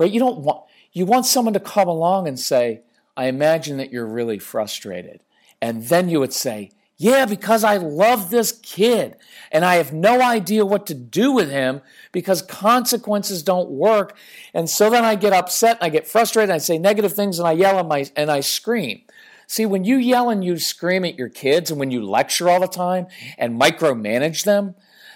Right? 0.00 0.10
You 0.10 0.18
don't 0.18 0.40
want 0.40 0.64
you 0.92 1.06
want 1.06 1.24
someone 1.24 1.54
to 1.54 1.60
come 1.60 1.86
along 1.86 2.26
and 2.26 2.40
say, 2.40 2.80
I 3.16 3.26
imagine 3.26 3.76
that 3.76 3.92
you're 3.92 4.04
really 4.04 4.40
frustrated. 4.40 5.20
And 5.62 5.84
then 5.84 6.08
you 6.08 6.18
would 6.18 6.32
say, 6.32 6.72
yeah, 6.96 7.24
because 7.24 7.62
I 7.62 7.76
love 7.76 8.30
this 8.30 8.50
kid 8.50 9.14
and 9.52 9.64
I 9.64 9.76
have 9.76 9.92
no 9.92 10.20
idea 10.20 10.66
what 10.66 10.86
to 10.86 10.94
do 10.94 11.30
with 11.30 11.52
him 11.52 11.82
because 12.10 12.42
consequences 12.42 13.44
don't 13.44 13.70
work. 13.70 14.16
And 14.52 14.68
so 14.68 14.90
then 14.90 15.04
I 15.04 15.14
get 15.14 15.32
upset 15.32 15.76
and 15.76 15.86
I 15.86 15.88
get 15.88 16.08
frustrated 16.08 16.50
and 16.50 16.56
I 16.56 16.58
say 16.58 16.78
negative 16.78 17.12
things 17.12 17.38
and 17.38 17.46
I 17.46 17.52
yell 17.52 17.78
and, 17.78 17.88
my, 17.88 18.06
and 18.16 18.28
I 18.28 18.40
scream. 18.40 19.02
See, 19.46 19.64
when 19.64 19.84
you 19.84 19.96
yell 19.96 20.28
and 20.28 20.44
you 20.44 20.58
scream 20.58 21.04
at 21.04 21.18
your 21.18 21.28
kids 21.28 21.70
and 21.70 21.78
when 21.78 21.90
you 21.90 22.04
lecture 22.04 22.48
all 22.48 22.60
the 22.60 22.66
time 22.66 23.06
and 23.38 23.60
micromanage 23.60 24.44
them, 24.44 24.74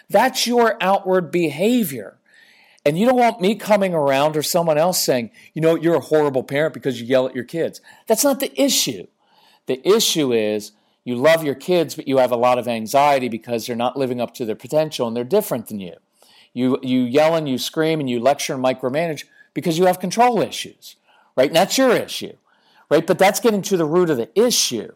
that's 0.09 0.47
your 0.47 0.77
outward 0.81 1.31
behavior. 1.31 2.19
And 2.85 2.99
you 2.99 3.07
don't 3.07 3.19
want 3.19 3.41
me 3.41 3.57
coming 3.57 3.93
around 3.93 4.37
or 4.37 4.43
someone 4.43 4.79
else 4.79 5.03
saying, 5.03 5.31
you 5.53 5.61
know, 5.61 5.75
you're 5.75 5.97
a 5.97 6.01
horrible 6.01 6.45
parent 6.45 6.75
because 6.75 7.01
you 7.01 7.07
yell 7.07 7.27
at 7.27 7.35
your 7.35 7.45
kids. 7.45 7.81
That's 8.07 8.25
not 8.25 8.41
the 8.41 8.59
issue. 8.61 9.07
The 9.67 9.87
issue 9.87 10.33
is 10.33 10.73
you 11.05 11.17
love 11.17 11.45
your 11.45 11.55
kids, 11.55 11.95
but 11.95 12.09
you 12.09 12.19
have 12.19 12.33
a 12.33 12.37
lot 12.37 12.59
of 12.59 12.69
anxiety 12.69 13.29
because 13.29 13.67
they're 13.67 13.77
not 13.77 13.99
living 13.99 14.21
up 14.21 14.33
to 14.35 14.45
their 14.45 14.57
potential 14.57 15.07
and 15.07 15.17
they're 15.17 15.25
different 15.25 15.67
than 15.67 15.81
you. 15.81 15.97
You, 16.53 16.79
you 16.83 17.03
yell 17.03 17.35
and 17.35 17.49
you 17.49 17.59
scream 17.59 18.01
and 18.01 18.09
you 18.09 18.19
lecture 18.21 18.55
and 18.55 18.65
micromanage 18.65 19.25
because 19.55 19.79
you 19.79 19.87
have 19.87 20.01
control 20.01 20.41
issues, 20.41 20.97
right? 21.37 21.49
And 21.49 21.57
that's 21.57 21.77
your 21.77 21.91
issue 21.91 22.37
right? 22.91 23.07
But 23.07 23.19
that's 23.19 23.41
getting 23.41 23.63
to 23.63 23.77
the 23.77 23.87
root 23.87 24.11
of 24.11 24.19
the 24.19 24.29
issue. 24.39 24.93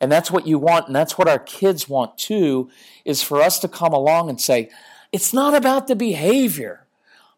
And 0.00 0.10
that's 0.10 0.30
what 0.30 0.46
you 0.46 0.58
want, 0.58 0.86
and 0.86 0.96
that's 0.96 1.16
what 1.16 1.28
our 1.28 1.38
kids 1.38 1.88
want 1.88 2.18
too, 2.18 2.70
is 3.04 3.22
for 3.22 3.40
us 3.40 3.58
to 3.60 3.68
come 3.68 3.92
along 3.92 4.30
and 4.30 4.40
say, 4.40 4.68
it's 5.12 5.32
not 5.32 5.54
about 5.54 5.86
the 5.86 5.94
behavior. 5.94 6.86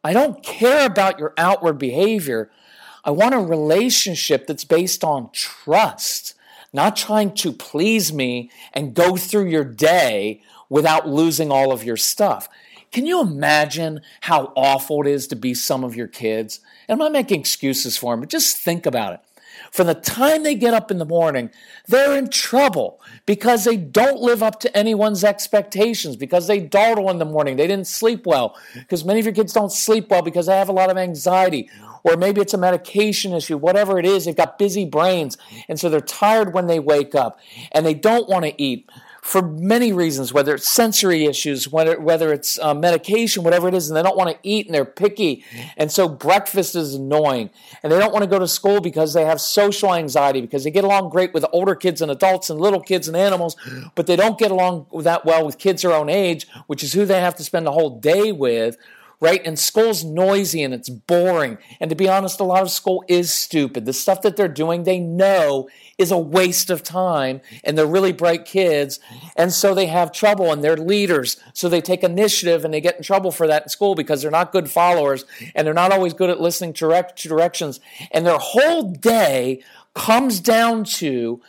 I 0.02 0.12
don't 0.12 0.42
care 0.42 0.86
about 0.86 1.18
your 1.18 1.34
outward 1.36 1.78
behavior. 1.78 2.50
I 3.04 3.10
want 3.10 3.34
a 3.34 3.38
relationship 3.38 4.46
that's 4.46 4.64
based 4.64 5.04
on 5.04 5.30
trust, 5.32 6.34
not 6.72 6.96
trying 6.96 7.34
to 7.34 7.52
please 7.52 8.12
me 8.12 8.50
and 8.72 8.94
go 8.94 9.16
through 9.16 9.48
your 9.48 9.64
day 9.64 10.40
without 10.70 11.06
losing 11.06 11.50
all 11.50 11.70
of 11.70 11.84
your 11.84 11.98
stuff. 11.98 12.48
Can 12.92 13.04
you 13.06 13.20
imagine 13.20 14.00
how 14.22 14.52
awful 14.56 15.02
it 15.02 15.08
is 15.08 15.26
to 15.26 15.36
be 15.36 15.52
some 15.52 15.84
of 15.84 15.96
your 15.96 16.06
kids? 16.06 16.60
And 16.88 16.94
I'm 16.94 16.98
not 16.98 17.12
making 17.12 17.40
excuses 17.40 17.96
for 17.96 18.12
them, 18.12 18.20
but 18.20 18.30
just 18.30 18.56
think 18.56 18.86
about 18.86 19.14
it. 19.14 19.20
From 19.74 19.88
the 19.88 19.94
time 19.94 20.44
they 20.44 20.54
get 20.54 20.72
up 20.72 20.92
in 20.92 20.98
the 20.98 21.04
morning, 21.04 21.50
they're 21.88 22.16
in 22.16 22.30
trouble 22.30 23.00
because 23.26 23.64
they 23.64 23.76
don't 23.76 24.20
live 24.20 24.40
up 24.40 24.60
to 24.60 24.76
anyone's 24.76 25.24
expectations, 25.24 26.14
because 26.14 26.46
they 26.46 26.60
dawdle 26.60 27.10
in 27.10 27.18
the 27.18 27.24
morning, 27.24 27.56
they 27.56 27.66
didn't 27.66 27.88
sleep 27.88 28.24
well, 28.24 28.56
because 28.74 29.04
many 29.04 29.18
of 29.18 29.26
your 29.26 29.34
kids 29.34 29.52
don't 29.52 29.72
sleep 29.72 30.10
well 30.10 30.22
because 30.22 30.46
they 30.46 30.56
have 30.56 30.68
a 30.68 30.72
lot 30.72 30.90
of 30.90 30.96
anxiety, 30.96 31.68
or 32.04 32.16
maybe 32.16 32.40
it's 32.40 32.54
a 32.54 32.58
medication 32.58 33.32
issue, 33.32 33.56
whatever 33.56 33.98
it 33.98 34.06
is, 34.06 34.26
they've 34.26 34.36
got 34.36 34.60
busy 34.60 34.84
brains, 34.84 35.36
and 35.66 35.80
so 35.80 35.88
they're 35.88 36.00
tired 36.00 36.54
when 36.54 36.68
they 36.68 36.78
wake 36.78 37.16
up, 37.16 37.40
and 37.72 37.84
they 37.84 37.94
don't 37.94 38.28
want 38.28 38.44
to 38.44 38.62
eat 38.62 38.88
for 39.24 39.40
many 39.40 39.90
reasons, 39.90 40.34
whether 40.34 40.54
it's 40.54 40.68
sensory 40.68 41.24
issues, 41.24 41.66
whether, 41.66 41.98
whether 41.98 42.30
it's 42.30 42.58
uh, 42.58 42.74
medication, 42.74 43.42
whatever 43.42 43.66
it 43.66 43.72
is, 43.72 43.88
and 43.88 43.96
they 43.96 44.02
don't 44.02 44.18
want 44.18 44.28
to 44.28 44.38
eat 44.42 44.66
and 44.66 44.74
they're 44.74 44.84
picky. 44.84 45.42
And 45.78 45.90
so 45.90 46.06
breakfast 46.06 46.76
is 46.76 46.94
annoying. 46.94 47.48
And 47.82 47.90
they 47.90 47.98
don't 47.98 48.12
want 48.12 48.22
to 48.22 48.28
go 48.28 48.38
to 48.38 48.46
school 48.46 48.82
because 48.82 49.14
they 49.14 49.24
have 49.24 49.40
social 49.40 49.94
anxiety, 49.94 50.42
because 50.42 50.62
they 50.62 50.70
get 50.70 50.84
along 50.84 51.08
great 51.08 51.32
with 51.32 51.46
older 51.52 51.74
kids 51.74 52.02
and 52.02 52.10
adults 52.10 52.50
and 52.50 52.60
little 52.60 52.82
kids 52.82 53.08
and 53.08 53.16
animals, 53.16 53.56
but 53.94 54.06
they 54.06 54.14
don't 54.14 54.38
get 54.38 54.50
along 54.50 54.88
that 55.00 55.24
well 55.24 55.46
with 55.46 55.56
kids 55.56 55.80
their 55.80 55.94
own 55.94 56.10
age, 56.10 56.46
which 56.66 56.84
is 56.84 56.92
who 56.92 57.06
they 57.06 57.22
have 57.22 57.34
to 57.36 57.42
spend 57.42 57.64
the 57.64 57.72
whole 57.72 57.98
day 57.98 58.30
with 58.30 58.76
right? 59.24 59.40
And 59.46 59.58
school's 59.58 60.04
noisy 60.04 60.62
and 60.62 60.74
it's 60.74 60.90
boring. 60.90 61.56
And 61.80 61.88
to 61.88 61.96
be 61.96 62.10
honest, 62.10 62.40
a 62.40 62.44
lot 62.44 62.60
of 62.60 62.70
school 62.70 63.02
is 63.08 63.32
stupid. 63.32 63.86
The 63.86 63.94
stuff 63.94 64.20
that 64.20 64.36
they're 64.36 64.48
doing, 64.48 64.82
they 64.82 65.00
know 65.00 65.70
is 65.96 66.10
a 66.10 66.18
waste 66.18 66.68
of 66.68 66.82
time 66.82 67.40
and 67.64 67.78
they're 67.78 67.86
really 67.86 68.12
bright 68.12 68.44
kids. 68.44 69.00
And 69.34 69.50
so 69.50 69.74
they 69.74 69.86
have 69.86 70.12
trouble 70.12 70.52
and 70.52 70.62
they're 70.62 70.76
leaders. 70.76 71.38
So 71.54 71.70
they 71.70 71.80
take 71.80 72.04
initiative 72.04 72.66
and 72.66 72.74
they 72.74 72.82
get 72.82 72.98
in 72.98 73.02
trouble 73.02 73.30
for 73.30 73.46
that 73.46 73.62
in 73.62 73.68
school 73.70 73.94
because 73.94 74.20
they're 74.20 74.30
not 74.30 74.52
good 74.52 74.70
followers 74.70 75.24
and 75.54 75.66
they're 75.66 75.72
not 75.72 75.90
always 75.90 76.12
good 76.12 76.28
at 76.28 76.38
listening 76.38 76.74
to 76.74 76.80
direct, 76.80 77.22
directions. 77.22 77.80
And 78.10 78.26
their 78.26 78.36
whole 78.38 78.92
day 78.92 79.62
comes 79.94 80.38
down 80.38 80.84
to 80.84 81.40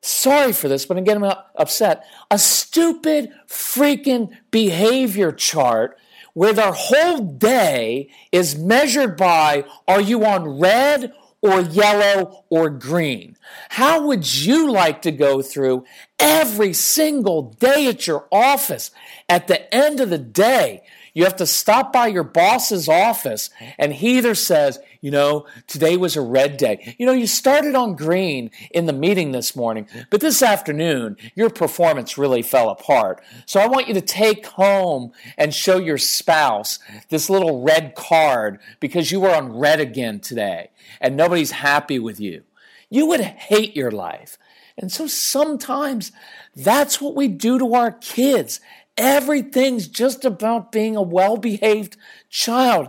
sorry 0.00 0.52
for 0.52 0.66
this, 0.66 0.84
but 0.84 0.96
I'm 0.96 1.04
getting 1.04 1.30
upset. 1.54 2.04
A 2.32 2.40
stupid 2.40 3.32
freaking 3.48 4.36
behavior 4.50 5.30
chart 5.30 5.96
where 6.34 6.52
their 6.52 6.72
whole 6.72 7.18
day 7.20 8.10
is 8.30 8.56
measured 8.56 9.16
by 9.16 9.64
are 9.88 10.00
you 10.00 10.24
on 10.24 10.60
red 10.60 11.12
or 11.40 11.60
yellow 11.60 12.44
or 12.50 12.70
green? 12.70 13.36
How 13.68 14.06
would 14.06 14.34
you 14.34 14.70
like 14.70 15.02
to 15.02 15.12
go 15.12 15.42
through 15.42 15.84
every 16.18 16.72
single 16.72 17.42
day 17.42 17.86
at 17.88 18.06
your 18.06 18.26
office 18.30 18.90
at 19.28 19.48
the 19.48 19.74
end 19.74 20.00
of 20.00 20.10
the 20.10 20.18
day? 20.18 20.82
You 21.14 21.22
have 21.22 21.36
to 21.36 21.46
stop 21.46 21.92
by 21.92 22.08
your 22.08 22.24
boss's 22.24 22.88
office 22.88 23.48
and 23.78 23.92
he 23.92 24.18
either 24.18 24.34
says, 24.34 24.80
you 25.00 25.12
know, 25.12 25.46
today 25.68 25.96
was 25.96 26.16
a 26.16 26.20
red 26.20 26.56
day. 26.56 26.96
You 26.98 27.06
know, 27.06 27.12
you 27.12 27.28
started 27.28 27.76
on 27.76 27.94
green 27.94 28.50
in 28.72 28.86
the 28.86 28.92
meeting 28.92 29.30
this 29.30 29.54
morning, 29.54 29.86
but 30.10 30.20
this 30.20 30.42
afternoon, 30.42 31.16
your 31.36 31.50
performance 31.50 32.18
really 32.18 32.42
fell 32.42 32.68
apart. 32.68 33.22
So 33.46 33.60
I 33.60 33.68
want 33.68 33.86
you 33.86 33.94
to 33.94 34.00
take 34.00 34.46
home 34.46 35.12
and 35.38 35.54
show 35.54 35.78
your 35.78 35.98
spouse 35.98 36.80
this 37.10 37.30
little 37.30 37.62
red 37.62 37.94
card 37.94 38.58
because 38.80 39.12
you 39.12 39.20
were 39.20 39.34
on 39.34 39.56
red 39.56 39.78
again 39.78 40.18
today 40.18 40.70
and 41.00 41.16
nobody's 41.16 41.52
happy 41.52 42.00
with 42.00 42.18
you. 42.18 42.42
You 42.90 43.06
would 43.06 43.20
hate 43.20 43.76
your 43.76 43.92
life. 43.92 44.36
And 44.76 44.90
so 44.90 45.06
sometimes 45.06 46.10
that's 46.56 47.00
what 47.00 47.14
we 47.14 47.28
do 47.28 47.58
to 47.58 47.74
our 47.74 47.92
kids. 47.92 48.60
Everything's 48.96 49.88
just 49.88 50.24
about 50.24 50.72
being 50.72 50.96
a 50.96 51.02
well 51.02 51.36
behaved 51.36 51.96
child. 52.30 52.88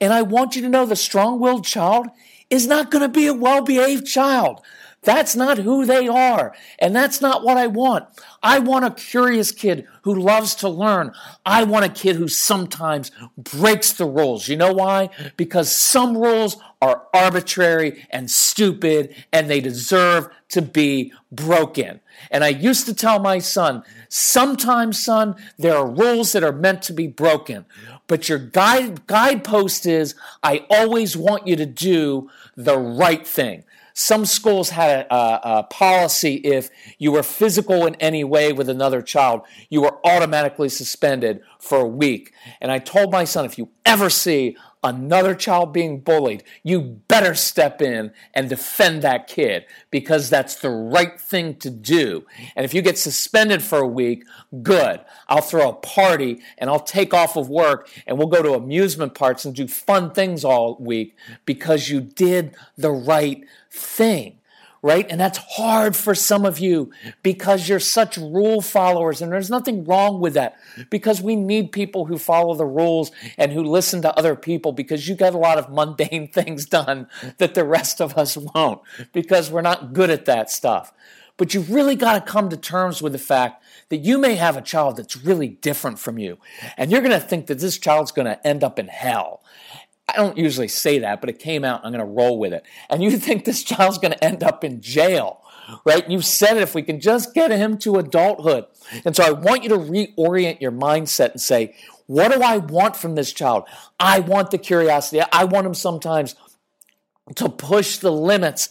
And 0.00 0.12
I 0.12 0.22
want 0.22 0.54
you 0.56 0.62
to 0.62 0.68
know 0.68 0.84
the 0.84 0.96
strong 0.96 1.40
willed 1.40 1.64
child 1.64 2.08
is 2.50 2.66
not 2.66 2.90
going 2.90 3.02
to 3.02 3.08
be 3.08 3.26
a 3.26 3.34
well 3.34 3.62
behaved 3.62 4.06
child. 4.06 4.60
That's 5.06 5.36
not 5.36 5.58
who 5.58 5.86
they 5.86 6.08
are. 6.08 6.52
And 6.80 6.94
that's 6.94 7.20
not 7.20 7.44
what 7.44 7.56
I 7.56 7.68
want. 7.68 8.06
I 8.42 8.58
want 8.58 8.86
a 8.86 8.90
curious 8.90 9.52
kid 9.52 9.86
who 10.02 10.12
loves 10.12 10.56
to 10.56 10.68
learn. 10.68 11.12
I 11.46 11.62
want 11.62 11.84
a 11.84 11.88
kid 11.88 12.16
who 12.16 12.26
sometimes 12.26 13.12
breaks 13.38 13.92
the 13.92 14.04
rules. 14.04 14.48
You 14.48 14.56
know 14.56 14.72
why? 14.72 15.10
Because 15.36 15.70
some 15.70 16.18
rules 16.18 16.56
are 16.82 17.06
arbitrary 17.14 18.04
and 18.10 18.28
stupid 18.28 19.14
and 19.32 19.48
they 19.48 19.60
deserve 19.60 20.28
to 20.48 20.60
be 20.60 21.12
broken. 21.30 22.00
And 22.32 22.42
I 22.42 22.48
used 22.48 22.86
to 22.86 22.94
tell 22.94 23.20
my 23.20 23.38
son, 23.38 23.84
sometimes, 24.08 24.98
son, 24.98 25.36
there 25.56 25.76
are 25.76 25.88
rules 25.88 26.32
that 26.32 26.42
are 26.42 26.52
meant 26.52 26.82
to 26.82 26.92
be 26.92 27.06
broken. 27.06 27.64
But 28.08 28.28
your 28.28 28.38
guide, 28.38 29.06
guidepost 29.06 29.86
is, 29.86 30.16
I 30.42 30.66
always 30.68 31.16
want 31.16 31.46
you 31.46 31.54
to 31.54 31.66
do 31.66 32.28
the 32.56 32.76
right 32.76 33.24
thing. 33.24 33.62
Some 33.98 34.26
schools 34.26 34.68
had 34.68 35.06
a, 35.06 35.14
a, 35.14 35.40
a, 35.42 35.62
policy 35.62 36.34
if 36.34 36.68
you 36.98 37.12
were 37.12 37.22
physical 37.22 37.86
in 37.86 37.94
any 37.94 38.24
way 38.24 38.52
with 38.52 38.68
another 38.68 39.00
child, 39.00 39.40
you 39.70 39.80
were 39.80 39.96
automatically 40.06 40.68
suspended 40.68 41.40
for 41.58 41.78
a 41.78 41.86
week. 41.88 42.34
And 42.60 42.70
I 42.70 42.78
told 42.78 43.10
my 43.10 43.24
son, 43.24 43.46
if 43.46 43.56
you 43.56 43.70
ever 43.86 44.10
see 44.10 44.54
another 44.86 45.34
child 45.34 45.72
being 45.72 46.00
bullied, 46.00 46.44
you 46.62 46.80
better 47.08 47.34
step 47.34 47.82
in 47.82 48.12
and 48.32 48.48
defend 48.48 49.02
that 49.02 49.26
kid 49.26 49.66
because 49.90 50.30
that's 50.30 50.54
the 50.56 50.70
right 50.70 51.20
thing 51.20 51.56
to 51.56 51.70
do. 51.70 52.24
And 52.54 52.64
if 52.64 52.72
you 52.72 52.82
get 52.82 52.96
suspended 52.96 53.62
for 53.62 53.78
a 53.80 53.86
week, 53.86 54.24
good. 54.62 55.00
I'll 55.28 55.40
throw 55.40 55.70
a 55.70 55.74
party 55.74 56.40
and 56.58 56.70
I'll 56.70 56.80
take 56.80 57.12
off 57.12 57.36
of 57.36 57.48
work 57.48 57.90
and 58.06 58.16
we'll 58.16 58.28
go 58.28 58.42
to 58.42 58.54
amusement 58.54 59.14
parks 59.14 59.44
and 59.44 59.54
do 59.54 59.66
fun 59.66 60.12
things 60.12 60.44
all 60.44 60.76
week 60.78 61.16
because 61.44 61.90
you 61.90 62.00
did 62.00 62.54
the 62.76 62.92
right 62.92 63.44
thing 63.70 64.38
right? 64.86 65.06
And 65.10 65.20
that's 65.20 65.38
hard 65.38 65.96
for 65.96 66.14
some 66.14 66.46
of 66.46 66.60
you 66.60 66.92
because 67.24 67.68
you're 67.68 67.80
such 67.80 68.16
rule 68.16 68.60
followers, 68.60 69.20
and 69.20 69.32
there's 69.32 69.50
nothing 69.50 69.84
wrong 69.84 70.20
with 70.20 70.34
that 70.34 70.54
because 70.90 71.20
we 71.20 71.34
need 71.34 71.72
people 71.72 72.04
who 72.06 72.16
follow 72.16 72.54
the 72.54 72.64
rules 72.64 73.10
and 73.36 73.50
who 73.50 73.64
listen 73.64 74.00
to 74.02 74.16
other 74.16 74.36
people 74.36 74.70
because 74.70 75.08
you 75.08 75.16
get 75.16 75.34
a 75.34 75.38
lot 75.38 75.58
of 75.58 75.72
mundane 75.72 76.28
things 76.32 76.66
done 76.66 77.08
that 77.38 77.54
the 77.54 77.64
rest 77.64 78.00
of 78.00 78.16
us 78.16 78.36
won't 78.36 78.80
because 79.12 79.50
we're 79.50 79.60
not 79.60 79.92
good 79.92 80.08
at 80.08 80.26
that 80.26 80.50
stuff. 80.50 80.92
But 81.36 81.52
you've 81.52 81.70
really 81.70 81.96
got 81.96 82.14
to 82.14 82.32
come 82.32 82.48
to 82.48 82.56
terms 82.56 83.02
with 83.02 83.12
the 83.12 83.18
fact 83.18 83.64
that 83.88 83.98
you 83.98 84.18
may 84.18 84.36
have 84.36 84.56
a 84.56 84.62
child 84.62 84.96
that's 84.96 85.16
really 85.16 85.48
different 85.48 85.98
from 85.98 86.16
you. 86.16 86.38
And 86.76 86.92
you're 86.92 87.02
going 87.02 87.10
to 87.10 87.20
think 87.20 87.48
that 87.48 87.58
this 87.58 87.76
child's 87.76 88.12
going 88.12 88.26
to 88.26 88.46
end 88.46 88.62
up 88.62 88.78
in 88.78 88.86
hell. 88.86 89.42
I 90.08 90.16
don't 90.16 90.38
usually 90.38 90.68
say 90.68 91.00
that, 91.00 91.20
but 91.20 91.30
it 91.30 91.38
came 91.38 91.64
out. 91.64 91.80
I'm 91.84 91.92
going 91.92 92.04
to 92.04 92.10
roll 92.10 92.38
with 92.38 92.52
it. 92.52 92.64
And 92.88 93.02
you 93.02 93.10
think 93.18 93.44
this 93.44 93.62
child's 93.62 93.98
going 93.98 94.12
to 94.12 94.24
end 94.24 94.42
up 94.42 94.64
in 94.64 94.80
jail, 94.80 95.42
right? 95.84 96.08
You 96.08 96.22
said 96.22 96.56
it 96.56 96.62
if 96.62 96.74
we 96.74 96.82
can 96.82 97.00
just 97.00 97.34
get 97.34 97.50
him 97.50 97.78
to 97.78 97.96
adulthood. 97.96 98.66
And 99.04 99.16
so 99.16 99.24
I 99.24 99.30
want 99.30 99.62
you 99.62 99.68
to 99.70 99.78
reorient 99.78 100.60
your 100.60 100.72
mindset 100.72 101.32
and 101.32 101.40
say, 101.40 101.74
what 102.06 102.30
do 102.30 102.40
I 102.40 102.58
want 102.58 102.94
from 102.96 103.16
this 103.16 103.32
child? 103.32 103.64
I 103.98 104.20
want 104.20 104.52
the 104.52 104.58
curiosity. 104.58 105.22
I 105.32 105.44
want 105.44 105.66
him 105.66 105.74
sometimes 105.74 106.36
to 107.34 107.48
push 107.48 107.98
the 107.98 108.12
limits. 108.12 108.68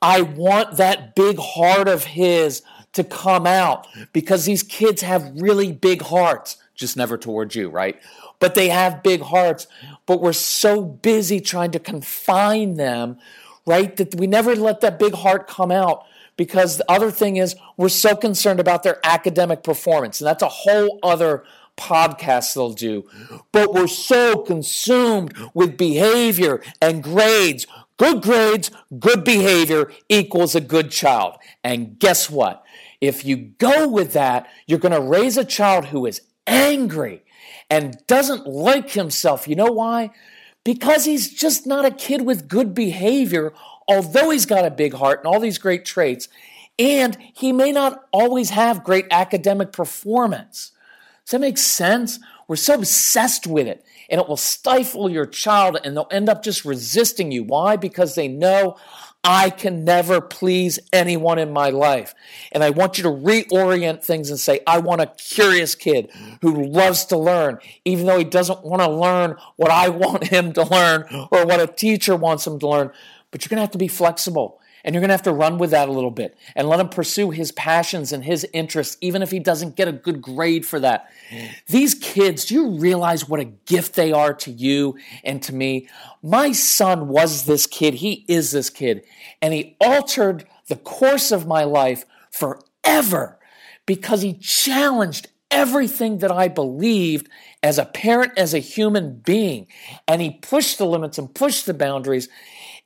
I 0.00 0.22
want 0.22 0.78
that 0.78 1.14
big 1.14 1.38
heart 1.38 1.88
of 1.88 2.04
his 2.04 2.62
to 2.94 3.04
come 3.04 3.46
out 3.46 3.86
because 4.12 4.46
these 4.46 4.62
kids 4.62 5.02
have 5.02 5.40
really 5.40 5.72
big 5.72 6.02
hearts, 6.02 6.56
just 6.74 6.96
never 6.96 7.18
towards 7.18 7.54
you, 7.54 7.68
right? 7.68 8.00
But 8.40 8.56
they 8.56 8.68
have 8.70 9.04
big 9.04 9.20
hearts. 9.20 9.68
But 10.06 10.20
we're 10.20 10.32
so 10.32 10.82
busy 10.82 11.40
trying 11.40 11.70
to 11.70 11.78
confine 11.78 12.74
them, 12.74 13.18
right, 13.64 13.94
that 13.96 14.16
we 14.16 14.26
never 14.26 14.56
let 14.56 14.80
that 14.80 14.98
big 14.98 15.14
heart 15.14 15.46
come 15.46 15.70
out. 15.70 16.04
Because 16.36 16.78
the 16.78 16.90
other 16.90 17.10
thing 17.10 17.36
is, 17.36 17.54
we're 17.76 17.90
so 17.90 18.16
concerned 18.16 18.60
about 18.60 18.82
their 18.82 18.98
academic 19.04 19.62
performance. 19.62 20.20
And 20.20 20.26
that's 20.26 20.42
a 20.42 20.48
whole 20.48 20.98
other 21.02 21.44
podcast 21.76 22.54
they'll 22.54 22.72
do. 22.72 23.08
But 23.52 23.74
we're 23.74 23.86
so 23.86 24.38
consumed 24.38 25.34
with 25.54 25.76
behavior 25.76 26.62
and 26.80 27.02
grades. 27.02 27.66
Good 27.98 28.22
grades, 28.22 28.70
good 28.98 29.24
behavior 29.24 29.92
equals 30.08 30.54
a 30.54 30.60
good 30.62 30.90
child. 30.90 31.36
And 31.62 31.98
guess 31.98 32.30
what? 32.30 32.64
If 33.02 33.24
you 33.26 33.36
go 33.36 33.86
with 33.86 34.14
that, 34.14 34.48
you're 34.66 34.78
going 34.78 34.94
to 34.94 35.00
raise 35.00 35.36
a 35.36 35.44
child 35.44 35.86
who 35.86 36.06
is 36.06 36.22
angry 36.46 37.22
and 37.70 38.04
doesn't 38.06 38.46
like 38.46 38.90
himself. 38.90 39.48
You 39.48 39.54
know 39.54 39.72
why? 39.72 40.10
Because 40.64 41.04
he's 41.04 41.32
just 41.32 41.66
not 41.66 41.86
a 41.86 41.90
kid 41.90 42.26
with 42.26 42.48
good 42.48 42.74
behavior, 42.74 43.54
although 43.88 44.30
he's 44.30 44.44
got 44.44 44.66
a 44.66 44.70
big 44.70 44.92
heart 44.94 45.20
and 45.20 45.26
all 45.26 45.40
these 45.40 45.58
great 45.58 45.84
traits. 45.84 46.28
And 46.78 47.16
he 47.34 47.52
may 47.52 47.72
not 47.72 48.04
always 48.12 48.50
have 48.50 48.84
great 48.84 49.06
academic 49.10 49.72
performance. 49.72 50.72
Does 51.24 51.32
that 51.32 51.40
make 51.40 51.58
sense? 51.58 52.18
We're 52.48 52.56
so 52.56 52.74
obsessed 52.74 53.46
with 53.46 53.68
it, 53.68 53.84
and 54.08 54.20
it 54.20 54.26
will 54.26 54.36
stifle 54.36 55.08
your 55.08 55.26
child, 55.26 55.78
and 55.84 55.96
they'll 55.96 56.08
end 56.10 56.28
up 56.28 56.42
just 56.42 56.64
resisting 56.64 57.30
you. 57.30 57.44
Why? 57.44 57.76
Because 57.76 58.16
they 58.16 58.26
know 58.26 58.76
I 59.22 59.50
can 59.50 59.84
never 59.84 60.20
please 60.20 60.78
anyone 60.92 61.38
in 61.38 61.52
my 61.52 61.68
life. 61.70 62.14
And 62.52 62.64
I 62.64 62.70
want 62.70 62.96
you 62.96 63.04
to 63.04 63.10
reorient 63.10 64.02
things 64.02 64.30
and 64.30 64.40
say, 64.40 64.60
I 64.66 64.78
want 64.78 65.02
a 65.02 65.06
curious 65.06 65.74
kid 65.74 66.10
who 66.40 66.64
loves 66.64 67.04
to 67.06 67.18
learn, 67.18 67.58
even 67.84 68.06
though 68.06 68.16
he 68.16 68.24
doesn't 68.24 68.64
want 68.64 68.80
to 68.80 68.88
learn 68.88 69.36
what 69.56 69.70
I 69.70 69.88
want 69.90 70.28
him 70.28 70.52
to 70.54 70.64
learn 70.64 71.04
or 71.30 71.44
what 71.44 71.60
a 71.60 71.66
teacher 71.66 72.16
wants 72.16 72.46
him 72.46 72.58
to 72.60 72.68
learn. 72.68 72.90
But 73.30 73.44
you're 73.44 73.50
going 73.50 73.58
to 73.58 73.62
have 73.62 73.72
to 73.72 73.78
be 73.78 73.88
flexible. 73.88 74.59
And 74.84 74.94
you're 74.94 75.00
going 75.00 75.08
to 75.08 75.14
have 75.14 75.22
to 75.22 75.32
run 75.32 75.58
with 75.58 75.70
that 75.70 75.88
a 75.88 75.92
little 75.92 76.10
bit 76.10 76.36
and 76.56 76.68
let 76.68 76.80
him 76.80 76.88
pursue 76.88 77.30
his 77.30 77.52
passions 77.52 78.12
and 78.12 78.24
his 78.24 78.46
interests, 78.52 78.96
even 79.00 79.22
if 79.22 79.30
he 79.30 79.38
doesn't 79.38 79.76
get 79.76 79.88
a 79.88 79.92
good 79.92 80.22
grade 80.22 80.64
for 80.64 80.80
that. 80.80 81.10
These 81.66 81.94
kids, 81.94 82.46
do 82.46 82.54
you 82.54 82.70
realize 82.78 83.28
what 83.28 83.40
a 83.40 83.44
gift 83.44 83.94
they 83.94 84.12
are 84.12 84.34
to 84.34 84.50
you 84.50 84.98
and 85.24 85.42
to 85.42 85.54
me? 85.54 85.88
My 86.22 86.52
son 86.52 87.08
was 87.08 87.44
this 87.44 87.66
kid. 87.66 87.94
He 87.94 88.24
is 88.28 88.52
this 88.52 88.70
kid. 88.70 89.04
And 89.42 89.52
he 89.52 89.76
altered 89.80 90.46
the 90.68 90.76
course 90.76 91.32
of 91.32 91.46
my 91.46 91.64
life 91.64 92.04
forever 92.30 93.38
because 93.86 94.22
he 94.22 94.34
challenged 94.34 95.28
everything 95.50 96.18
that 96.18 96.30
I 96.30 96.48
believed 96.48 97.28
as 97.62 97.78
a 97.78 97.84
parent, 97.84 98.32
as 98.36 98.54
a 98.54 98.58
human 98.58 99.16
being. 99.16 99.66
And 100.06 100.22
he 100.22 100.30
pushed 100.30 100.78
the 100.78 100.86
limits 100.86 101.18
and 101.18 101.34
pushed 101.34 101.66
the 101.66 101.74
boundaries. 101.74 102.28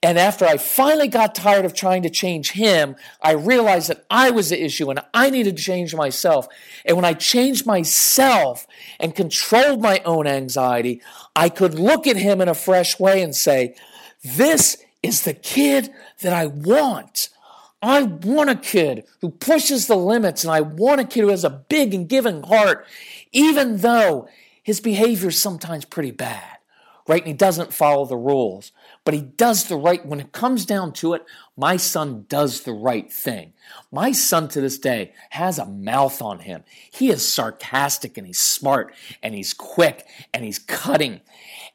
And 0.05 0.19
after 0.19 0.45
I 0.45 0.59
finally 0.59 1.09
got 1.09 1.35
tired 1.35 1.65
of 1.65 1.73
trying 1.73 2.03
to 2.03 2.11
change 2.11 2.51
him, 2.51 2.95
I 3.23 3.33
realized 3.33 3.89
that 3.89 4.05
I 4.11 4.31
was 4.33 4.51
the 4.51 4.63
issue 4.63 4.91
and 4.91 5.01
I 5.15 5.31
needed 5.31 5.57
to 5.57 5.63
change 5.63 5.95
myself. 5.95 6.47
And 6.85 6.95
when 6.95 7.07
I 7.07 7.15
changed 7.15 7.65
myself 7.65 8.67
and 9.01 9.17
controlled 9.17 9.81
my 9.81 10.03
own 10.05 10.27
anxiety, 10.27 11.01
I 11.35 11.49
could 11.49 11.79
look 11.79 12.07
at 12.07 12.19
him 12.19 12.43
in 12.43 12.51
a 12.51 12.55
fresh 12.55 13.01
way 13.01 13.23
and 13.23 13.35
say, 13.35 13.77
This 14.23 14.77
is 15.03 15.23
the 15.23 15.33
kid 15.33 15.91
that 16.21 16.35
I 16.35 16.49
want. 16.49 17.31
I 17.81 18.03
want 18.03 18.51
a 18.51 18.57
kid 18.57 19.05
who 19.23 19.31
pushes 19.31 19.87
the 19.87 19.97
limits, 19.97 20.45
and 20.45 20.53
I 20.53 20.61
want 20.61 21.01
a 21.01 21.05
kid 21.05 21.23
who 21.23 21.29
has 21.29 21.45
a 21.45 21.51
big 21.51 21.95
and 21.95 22.07
giving 22.07 22.43
heart, 22.43 22.87
even 23.33 23.79
though 23.79 24.29
his 24.63 24.81
behavior 24.81 25.31
is 25.31 25.41
sometimes 25.41 25.87
pretty 25.87 26.11
bad, 26.11 26.54
right? 27.07 27.21
And 27.21 27.29
he 27.29 27.35
doesn't 27.35 27.75
follow 27.75 28.05
the 28.05 28.17
rules, 28.17 28.73
but 29.05 29.15
he 29.15 29.21
does 29.21 29.65
the 29.65 29.77
right. 29.77 30.05
When 30.05 30.21
it 30.21 30.33
comes 30.33 30.65
down 30.65 30.93
to 30.95 31.15
it, 31.15 31.25
my 31.57 31.77
son 31.77 32.27
does 32.29 32.63
the 32.63 32.73
right 32.73 33.13
thing. 33.13 33.53
My 33.93 34.13
son 34.13 34.49
to 34.49 34.61
this 34.61 34.79
day 34.79 35.13
has 35.31 35.59
a 35.59 35.67
mouth 35.67 36.23
on 36.23 36.41
him. 36.41 36.65
He 36.91 37.11
is 37.11 37.27
sarcastic 37.27 38.17
and 38.17 38.27
he's 38.27 38.39
smart 38.39 38.95
and 39.23 39.35
he's 39.35 39.53
quick 39.53 40.07
and 40.33 40.45
he's 40.45 40.59
cutting, 40.59 41.21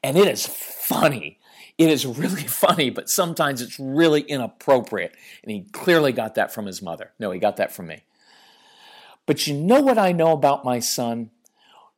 and 0.02 0.16
it 0.16 0.28
is 0.28 0.46
funny 0.46 1.40
it 1.80 1.88
is 1.88 2.04
really 2.04 2.42
funny, 2.46 2.90
but 2.90 3.08
sometimes 3.08 3.62
it's 3.62 3.80
really 3.80 4.20
inappropriate. 4.20 5.16
And 5.42 5.50
he 5.50 5.62
clearly 5.72 6.12
got 6.12 6.34
that 6.34 6.52
from 6.52 6.66
his 6.66 6.82
mother. 6.82 7.12
No, 7.18 7.30
he 7.30 7.40
got 7.40 7.56
that 7.56 7.72
from 7.72 7.86
me. 7.86 8.02
But 9.24 9.46
you 9.46 9.54
know 9.54 9.80
what 9.80 9.96
I 9.96 10.12
know 10.12 10.32
about 10.32 10.64
my 10.64 10.78
son? 10.78 11.30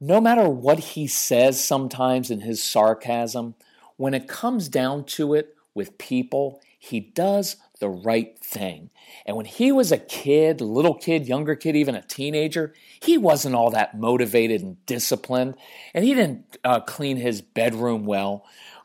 No 0.04 0.20
matter 0.20 0.48
what 0.48 0.80
he 0.80 1.06
says 1.06 1.64
sometimes 1.64 2.28
in 2.28 2.40
his 2.40 2.60
sarcasm, 2.60 3.54
when 3.96 4.14
it 4.14 4.26
comes 4.26 4.68
down 4.68 5.04
to 5.04 5.32
it 5.32 5.54
with 5.74 5.96
people, 5.96 6.60
he 6.76 6.98
does 6.98 7.54
the 7.78 7.88
right 7.88 8.36
thing. 8.40 8.90
And 9.24 9.36
when 9.36 9.46
he 9.46 9.70
was 9.70 9.92
a 9.92 9.98
kid, 9.98 10.60
little 10.60 10.94
kid, 10.94 11.28
younger 11.28 11.54
kid, 11.54 11.76
even 11.76 11.94
a 11.94 12.02
teenager, 12.02 12.74
he 13.00 13.16
wasn't 13.16 13.54
all 13.54 13.70
that 13.70 13.96
motivated 13.96 14.60
and 14.60 14.84
disciplined, 14.86 15.54
and 15.94 16.04
he 16.04 16.14
didn't 16.14 16.58
uh, 16.64 16.80
clean 16.80 17.18
his 17.18 17.40
bedroom 17.40 18.04
well. 18.04 18.44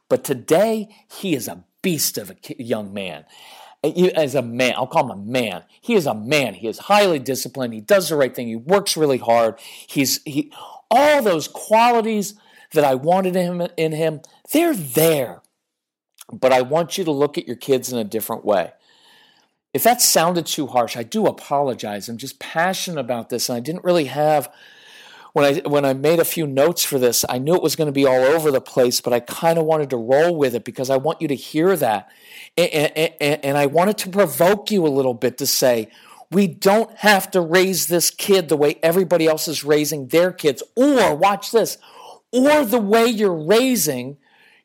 But 0.09 0.23
today, 0.23 0.87
he 1.11 1.33
is 1.33 1.47
a 1.47 1.63
beast 1.81 2.19
of 2.19 2.29
a 2.29 2.35
young 2.63 2.93
man. 2.93 3.25
As 3.83 4.35
a 4.35 4.43
man, 4.43 4.75
I'll 4.77 4.85
call 4.85 5.11
him 5.11 5.19
a 5.19 5.23
man. 5.23 5.63
He 5.81 5.95
is 5.95 6.05
a 6.05 6.13
man. 6.13 6.53
He 6.53 6.67
is 6.67 6.77
highly 6.77 7.17
disciplined. 7.17 7.73
He 7.73 7.81
does 7.81 8.09
the 8.09 8.17
right 8.17 8.35
thing. 8.35 8.47
He 8.47 8.55
works 8.55 8.95
really 8.95 9.17
hard. 9.17 9.55
He's 9.59 10.21
he, 10.23 10.51
all 10.89 11.21
those 11.21 11.47
qualities 11.47 12.35
that 12.73 12.83
I 12.83 12.95
wanted 12.95 13.35
him 13.35 13.67
in 13.77 13.91
him. 13.91 14.21
They're 14.51 14.75
there. 14.75 15.41
But 16.31 16.51
I 16.51 16.61
want 16.61 16.97
you 16.97 17.03
to 17.05 17.11
look 17.11 17.37
at 17.37 17.47
your 17.47 17.55
kids 17.55 17.91
in 17.91 17.97
a 17.97 18.03
different 18.03 18.43
way. 18.43 18.73
If 19.73 19.83
that 19.83 20.01
sounded 20.01 20.45
too 20.45 20.67
harsh, 20.67 20.97
I 20.97 21.03
do 21.03 21.25
apologize. 21.25 22.09
I'm 22.09 22.17
just 22.17 22.39
passionate 22.39 22.99
about 22.99 23.29
this, 23.29 23.47
and 23.47 23.55
I 23.55 23.59
didn't 23.59 23.83
really 23.83 24.05
have 24.05 24.51
when 25.37 25.45
I 25.45 25.69
when 25.69 25.85
I 25.85 25.93
made 25.93 26.19
a 26.19 26.25
few 26.25 26.47
notes 26.47 26.83
for 26.83 26.97
this, 26.97 27.23
I 27.29 27.37
knew 27.37 27.53
it 27.53 27.61
was 27.61 27.75
going 27.75 27.85
to 27.85 27.91
be 27.91 28.07
all 28.07 28.23
over 28.23 28.49
the 28.49 28.59
place, 28.59 29.01
but 29.01 29.13
I 29.13 29.19
kind 29.19 29.59
of 29.59 29.65
wanted 29.65 29.91
to 29.91 29.97
roll 29.97 30.35
with 30.35 30.55
it 30.55 30.63
because 30.63 30.89
I 30.89 30.97
want 30.97 31.21
you 31.21 31.27
to 31.27 31.35
hear 31.35 31.75
that, 31.75 32.09
and, 32.57 32.97
and, 32.97 33.45
and 33.45 33.57
I 33.57 33.67
wanted 33.67 33.99
to 33.99 34.09
provoke 34.09 34.71
you 34.71 34.87
a 34.87 34.89
little 34.89 35.13
bit 35.13 35.37
to 35.37 35.45
say, 35.45 35.89
we 36.31 36.47
don't 36.47 36.95
have 36.97 37.31
to 37.31 37.41
raise 37.41 37.87
this 37.87 38.09
kid 38.11 38.49
the 38.49 38.57
way 38.57 38.75
everybody 38.83 39.27
else 39.27 39.47
is 39.47 39.63
raising 39.63 40.07
their 40.07 40.31
kids, 40.31 40.61
or 40.75 41.15
watch 41.15 41.51
this, 41.51 41.77
or 42.31 42.65
the 42.65 42.79
way 42.79 43.05
you're 43.05 43.33
raising 43.33 44.17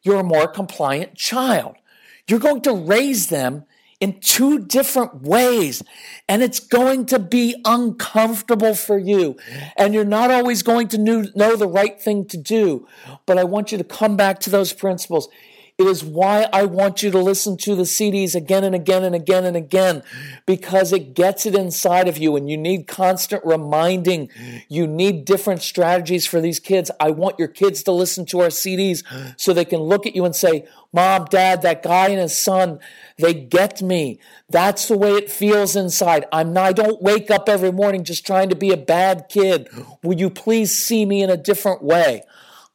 your 0.02 0.22
more 0.22 0.48
compliant 0.48 1.14
child. 1.14 1.76
You're 2.26 2.40
going 2.40 2.62
to 2.62 2.74
raise 2.74 3.28
them 3.28 3.64
in 4.02 4.18
two 4.18 4.58
different 4.58 5.22
ways. 5.22 5.80
And 6.28 6.42
it's 6.42 6.58
going 6.58 7.06
to 7.06 7.20
be 7.20 7.54
uncomfortable 7.64 8.74
for 8.74 8.98
you. 8.98 9.36
And 9.76 9.94
you're 9.94 10.04
not 10.04 10.32
always 10.32 10.64
going 10.64 10.88
to 10.88 10.98
know 10.98 11.54
the 11.54 11.68
right 11.68 12.00
thing 12.00 12.26
to 12.26 12.36
do. 12.36 12.88
But 13.26 13.38
I 13.38 13.44
want 13.44 13.70
you 13.70 13.78
to 13.78 13.84
come 13.84 14.16
back 14.16 14.40
to 14.40 14.50
those 14.50 14.72
principles. 14.72 15.28
It 15.78 15.86
is 15.86 16.04
why 16.04 16.46
I 16.52 16.64
want 16.66 17.02
you 17.02 17.10
to 17.10 17.18
listen 17.18 17.56
to 17.58 17.74
the 17.74 17.84
CDs 17.84 18.34
again 18.34 18.62
and 18.62 18.74
again 18.74 19.04
and 19.04 19.14
again 19.14 19.44
and 19.44 19.56
again 19.56 20.02
because 20.44 20.92
it 20.92 21.14
gets 21.14 21.46
it 21.46 21.54
inside 21.54 22.08
of 22.08 22.18
you 22.18 22.36
and 22.36 22.48
you 22.48 22.58
need 22.58 22.86
constant 22.86 23.44
reminding. 23.44 24.28
You 24.68 24.86
need 24.86 25.24
different 25.24 25.62
strategies 25.62 26.26
for 26.26 26.40
these 26.42 26.60
kids. 26.60 26.90
I 27.00 27.10
want 27.10 27.38
your 27.38 27.48
kids 27.48 27.82
to 27.84 27.92
listen 27.92 28.26
to 28.26 28.40
our 28.40 28.48
CDs 28.48 29.02
so 29.40 29.52
they 29.52 29.64
can 29.64 29.80
look 29.80 30.06
at 30.06 30.14
you 30.14 30.26
and 30.26 30.36
say, 30.36 30.66
Mom, 30.92 31.24
Dad, 31.24 31.62
that 31.62 31.82
guy 31.82 32.08
and 32.08 32.20
his 32.20 32.38
son, 32.38 32.78
they 33.16 33.32
get 33.32 33.80
me. 33.80 34.20
That's 34.50 34.88
the 34.88 34.98
way 34.98 35.14
it 35.14 35.30
feels 35.30 35.74
inside. 35.74 36.26
I'm 36.32 36.52
not, 36.52 36.62
I 36.64 36.72
don't 36.72 37.02
wake 37.02 37.30
up 37.30 37.48
every 37.48 37.72
morning 37.72 38.04
just 38.04 38.26
trying 38.26 38.50
to 38.50 38.56
be 38.56 38.72
a 38.72 38.76
bad 38.76 39.30
kid. 39.30 39.70
Will 40.02 40.18
you 40.18 40.28
please 40.28 40.70
see 40.70 41.06
me 41.06 41.22
in 41.22 41.30
a 41.30 41.36
different 41.36 41.82
way? 41.82 42.24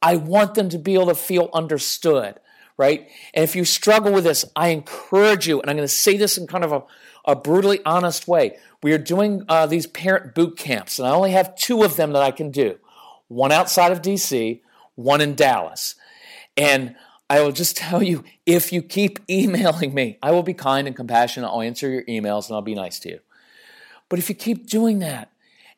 I 0.02 0.16
want 0.16 0.54
them 0.54 0.68
to 0.70 0.78
be 0.78 0.94
able 0.94 1.06
to 1.06 1.14
feel 1.14 1.48
understood 1.54 2.40
right? 2.78 3.08
And 3.34 3.44
if 3.44 3.54
you 3.54 3.66
struggle 3.66 4.12
with 4.12 4.24
this, 4.24 4.46
I 4.56 4.68
encourage 4.68 5.46
you, 5.46 5.60
and 5.60 5.68
I'm 5.68 5.76
going 5.76 5.86
to 5.86 5.92
say 5.92 6.16
this 6.16 6.38
in 6.38 6.46
kind 6.46 6.64
of 6.64 6.72
a, 6.72 6.82
a 7.26 7.36
brutally 7.36 7.80
honest 7.84 8.26
way. 8.26 8.56
We 8.82 8.92
are 8.92 8.98
doing 8.98 9.42
uh, 9.48 9.66
these 9.66 9.86
parent 9.86 10.34
boot 10.34 10.56
camps, 10.56 10.98
and 10.98 11.06
I 11.06 11.10
only 11.10 11.32
have 11.32 11.54
two 11.56 11.82
of 11.82 11.96
them 11.96 12.12
that 12.12 12.22
I 12.22 12.30
can 12.30 12.50
do 12.50 12.78
one 13.26 13.52
outside 13.52 13.92
of 13.92 14.00
DC, 14.00 14.62
one 14.94 15.20
in 15.20 15.34
Dallas. 15.34 15.96
And 16.56 16.96
I 17.28 17.42
will 17.42 17.52
just 17.52 17.76
tell 17.76 18.02
you 18.02 18.24
if 18.46 18.72
you 18.72 18.80
keep 18.80 19.18
emailing 19.30 19.92
me, 19.92 20.16
I 20.22 20.30
will 20.30 20.42
be 20.42 20.54
kind 20.54 20.86
and 20.86 20.96
compassionate. 20.96 21.50
I'll 21.50 21.60
answer 21.60 21.90
your 21.90 22.04
emails 22.04 22.48
and 22.48 22.54
I'll 22.56 22.62
be 22.62 22.74
nice 22.74 22.98
to 23.00 23.10
you. 23.10 23.20
But 24.08 24.18
if 24.18 24.30
you 24.30 24.34
keep 24.34 24.66
doing 24.66 25.00
that 25.00 25.30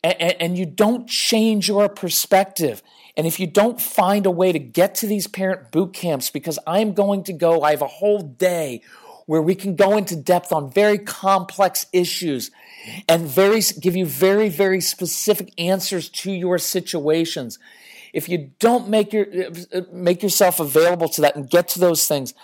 and, 0.03 0.37
and 0.41 0.59
you 0.59 0.67
don't 0.67 1.09
change 1.09 1.69
your 1.69 1.89
perspective. 1.89 2.83
And 3.17 3.27
if 3.27 3.39
you 3.39 3.47
don't 3.47 3.81
find 3.81 4.27
a 4.27 4.31
way 4.31 4.53
to 4.53 4.59
get 4.59 4.95
to 4.97 5.07
these 5.07 5.27
parent 5.27 5.71
boot 5.73 5.93
camps, 5.93 6.31
because 6.31 6.59
I'm 6.67 6.95
going 6.95 7.25
to 7.25 7.33
go, 7.33 7.63
I 7.63 7.73
have 7.73 7.83
a 7.83 7.87
whole 7.87 8.21
day 8.21 8.83
where 9.27 9.43
we 9.43 9.55
can 9.55 9.77
go 9.77 9.97
into 9.97 10.17
depth 10.17 10.53
on 10.53 10.73
very 10.73 10.99
complex 10.99 11.87
issues 11.93 12.51
and 13.09 13.29
very 13.29 13.61
give 13.81 13.95
you 13.95 14.07
very 14.07 14.49
very 14.49 14.81
specific 14.81 15.53
answers 15.57 16.09
to 16.09 16.33
your 16.33 16.59
situations. 16.59 17.59
If 18.13 18.29
you 18.29 18.51
don't 18.59 18.89
make 18.89 19.13
your 19.13 19.27
make 19.93 20.23
yourself 20.23 20.59
available 20.59 21.09
to 21.11 21.21
that 21.21 21.37
and 21.37 21.49
get 21.49 21.69
to 21.69 21.79
those 21.79 22.09
things 22.09 22.35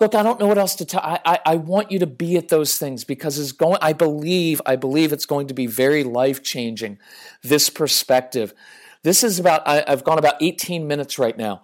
look 0.00 0.14
i 0.14 0.22
don't 0.22 0.40
know 0.40 0.46
what 0.46 0.58
else 0.58 0.74
to 0.74 0.84
tell 0.84 1.00
I, 1.02 1.20
I, 1.24 1.38
I 1.46 1.56
want 1.56 1.90
you 1.90 1.98
to 2.00 2.06
be 2.06 2.36
at 2.36 2.48
those 2.48 2.78
things 2.78 3.04
because 3.04 3.38
it's 3.38 3.52
going 3.52 3.78
i 3.80 3.92
believe 3.92 4.60
i 4.66 4.76
believe 4.76 5.12
it's 5.12 5.26
going 5.26 5.48
to 5.48 5.54
be 5.54 5.66
very 5.66 6.04
life 6.04 6.42
changing 6.42 6.98
this 7.42 7.70
perspective 7.70 8.54
this 9.04 9.22
is 9.22 9.38
about, 9.38 9.62
I, 9.68 9.84
I've 9.86 10.02
gone 10.02 10.18
about 10.18 10.36
18 10.40 10.88
minutes 10.88 11.18
right 11.18 11.36
now. 11.36 11.62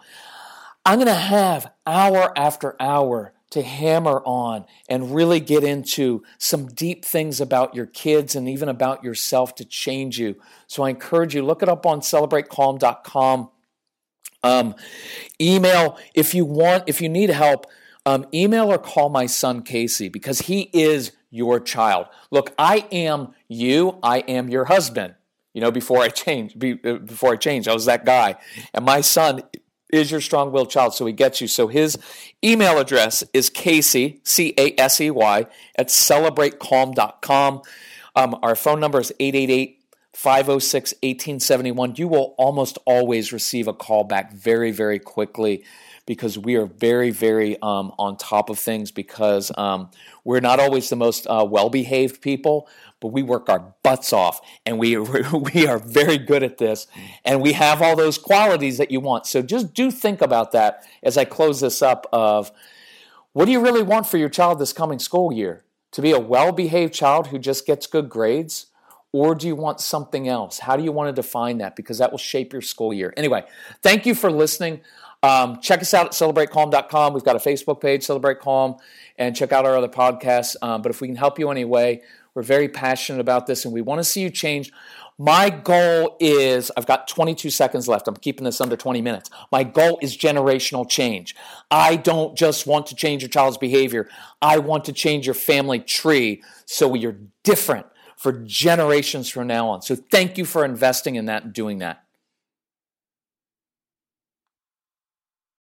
I'm 0.85 0.99
going 0.99 1.09
to 1.09 1.14
have 1.14 1.73
hour 1.87 2.33
after 2.38 2.77
hour 2.79 3.33
to 3.51 3.62
hammer 3.62 4.23
on 4.27 4.66
and 4.88 5.14
really 5.14 5.40
get 5.40 5.64
into 5.64 6.23
some 6.38 6.66
deep 6.69 7.05
things 7.05 7.40
about 7.40 7.75
your 7.75 7.87
kids 7.87 8.37
and 8.37 8.47
even 8.49 8.69
about 8.69 9.03
yourself 9.03 9.55
to 9.57 9.64
change 9.64 10.19
you. 10.19 10.37
So 10.66 10.83
I 10.83 10.90
encourage 10.90 11.35
you, 11.35 11.43
look 11.43 11.62
it 11.62 11.69
up 11.69 11.87
on 11.87 12.01
celebratecalm.com. 12.01 13.51
Um, 14.43 14.75
email 15.40 15.99
if 16.14 16.35
you 16.35 16.45
want, 16.45 16.85
if 16.87 17.01
you 17.01 17.09
need 17.09 17.31
help, 17.31 17.66
um, 18.07 18.27
email 18.33 18.73
or 18.73 18.79
call 18.79 19.09
my 19.09 19.27
son 19.27 19.63
Casey 19.63 20.09
because 20.09 20.43
he 20.43 20.71
is 20.73 21.13
your 21.31 21.61
child. 21.61 22.07
Look, 22.31 22.53
I 22.59 22.87
am 22.91 23.35
you, 23.49 23.99
I 24.03 24.19
am 24.21 24.49
your 24.49 24.67
husband. 24.67 25.15
You 25.55 25.61
know, 25.61 25.71
before 25.71 26.01
I 26.01 26.09
changed, 26.09 26.63
uh, 26.65 26.95
before 26.95 27.33
I 27.33 27.37
changed, 27.37 27.69
I 27.69 27.75
was 27.75 27.87
that 27.87 28.05
guy. 28.05 28.37
And 28.73 28.85
my 28.85 29.01
son 29.01 29.43
is 29.93 30.11
your 30.11 30.21
strong-willed 30.21 30.71
child, 30.71 30.95
so 30.95 31.07
he 31.07 31.13
gets 31.13 31.41
you. 31.41 31.49
So 31.49 31.67
his 31.67 31.99
email 32.45 32.79
address 32.79 33.25
is 33.35 33.51
Casey, 33.51 34.21
C-A-S-E-Y, 34.23 35.47
at 35.77 35.89
celebratecalm.com. 35.89 37.63
Um, 38.15 38.39
our 38.43 38.55
phone 38.55 38.81
number 38.81 39.01
is 39.01 39.13
888 39.19 39.83
506 40.15 40.93
1871. 41.03 41.95
You 41.97 42.09
will 42.09 42.35
almost 42.39 42.79
always 42.85 43.33
receive 43.33 43.67
a 43.69 43.73
call 43.73 44.05
back 44.05 44.33
very, 44.33 44.71
very 44.71 44.99
quickly 44.99 45.65
because 46.07 46.39
we 46.39 46.57
are 46.57 46.67
very, 46.67 47.11
very 47.11 47.61
um, 47.63 47.93
on 47.99 48.17
top 48.17 48.51
of 48.51 48.59
things 48.59 48.91
because 48.91 49.53
um, 49.57 49.91
we're 50.25 50.41
not 50.41 50.61
always 50.61 50.89
the 50.89 50.97
most 50.97 51.27
uh, 51.27 51.47
well 51.49 51.71
behaved 51.71 52.21
people, 52.21 52.69
but 53.01 53.09
we 53.09 53.23
work 53.23 53.49
our 53.49 53.75
butts 53.83 54.13
off 54.13 54.41
and 54.67 54.79
we, 54.79 54.97
we 55.55 55.67
are 55.67 55.79
very 55.79 56.19
good 56.19 56.43
at 56.43 56.59
this 56.59 56.87
and 57.25 57.41
we 57.41 57.53
have 57.53 57.81
all 57.83 57.97
those 57.97 58.19
qualities 58.19 58.79
that 58.79 58.91
you 58.91 59.01
want. 59.01 59.27
So 59.27 59.43
just 59.43 59.75
do 59.75 59.91
think 59.91 60.21
about 60.21 60.53
that 60.53 60.87
as 61.03 61.17
I 61.17 61.25
close 61.25 61.61
this 61.61 61.83
up 61.83 62.07
of 62.13 62.51
what 63.33 63.45
do 63.45 63.53
you 63.53 63.61
really 63.61 63.83
want 63.83 64.07
for 64.07 64.19
your 64.19 64.29
child 64.29 64.59
this 64.59 64.73
coming 64.73 64.99
school 64.99 65.33
year? 65.33 65.65
To 65.93 66.03
be 66.03 66.13
a 66.13 66.21
well 66.21 66.53
behaved 66.53 66.95
child 66.95 67.29
who 67.29 67.39
just 67.39 67.67
gets 67.67 67.87
good 67.87 68.09
grades? 68.09 68.67
Or 69.13 69.35
do 69.35 69.49
you 69.49 69.57
want 69.57 69.81
something 69.81 70.29
else? 70.29 70.61
How 70.61 70.77
do 70.77 70.85
you 70.85 70.93
want 70.93 71.09
to 71.09 71.13
define 71.13 71.59
that? 71.59 71.75
Because 71.75 71.99
that 71.99 72.13
will 72.13 72.19
shape 72.19 72.53
your 72.53 72.63
school 72.63 72.95
year. 72.95 73.13
Anyway, 73.17 73.45
thank 73.83 74.07
you 74.07 74.15
for 74.15 74.31
listening. 74.31 74.83
Um, 75.23 75.61
check 75.61 75.81
us 75.81 75.93
out 75.93 76.07
at 76.07 76.13
celebratecalm.com. 76.13 77.13
We've 77.13 77.25
got 77.25 77.37
a 77.37 77.41
Facebook 77.41 77.81
page, 77.81 78.05
Celebrate 78.05 78.41
Calm, 78.41 78.77
and 79.19 79.37
check 79.37 79.53
out 79.53 79.67
our 79.67 79.77
other 79.77 79.89
podcasts. 79.89 80.57
Um, 80.63 80.83
but 80.83 80.91
if 80.91 81.01
we 81.01 81.09
can 81.09 81.17
help 81.17 81.39
you 81.39 81.51
anyway, 81.51 82.01
we're 82.35 82.43
very 82.43 82.69
passionate 82.69 83.21
about 83.21 83.47
this 83.47 83.65
and 83.65 83.75
we 83.75 83.83
want 83.83 83.99
to 83.99 84.05
see 84.05 84.23
you 84.23 84.31
change. 84.31 84.73
My 85.19 85.51
goal 85.51 86.17
is 86.19 86.73
I've 86.79 86.87
got 86.87 87.07
22 87.07 87.51
seconds 87.51 87.87
left. 87.87 88.09
I'm 88.09 88.17
keeping 88.17 88.45
this 88.45 88.59
under 88.59 88.75
20 88.75 89.03
minutes. 89.03 89.29
My 89.53 89.65
goal 89.65 89.99
is 90.01 90.17
generational 90.17 90.89
change. 90.89 91.37
I 91.71 91.97
don't 91.97 92.35
just 92.35 92.67
want 92.67 92.87
to 92.87 92.95
change 92.95 93.21
your 93.21 93.29
child's 93.29 93.59
behavior, 93.59 94.09
I 94.41 94.59
want 94.59 94.87
to 94.87 94.95
change 94.95 95.27
your 95.27 95.35
family 95.35 95.81
tree 95.81 96.43
so 96.65 96.95
you're 96.95 97.19
different 97.43 97.87
for 98.17 98.33
generations 98.33 99.29
from 99.29 99.47
now 99.47 99.69
on. 99.69 99.83
So 99.83 99.95
thank 99.95 100.39
you 100.39 100.47
for 100.47 100.65
investing 100.65 101.17
in 101.17 101.27
that 101.27 101.45
and 101.45 101.53
doing 101.53 101.79
that. 101.79 102.05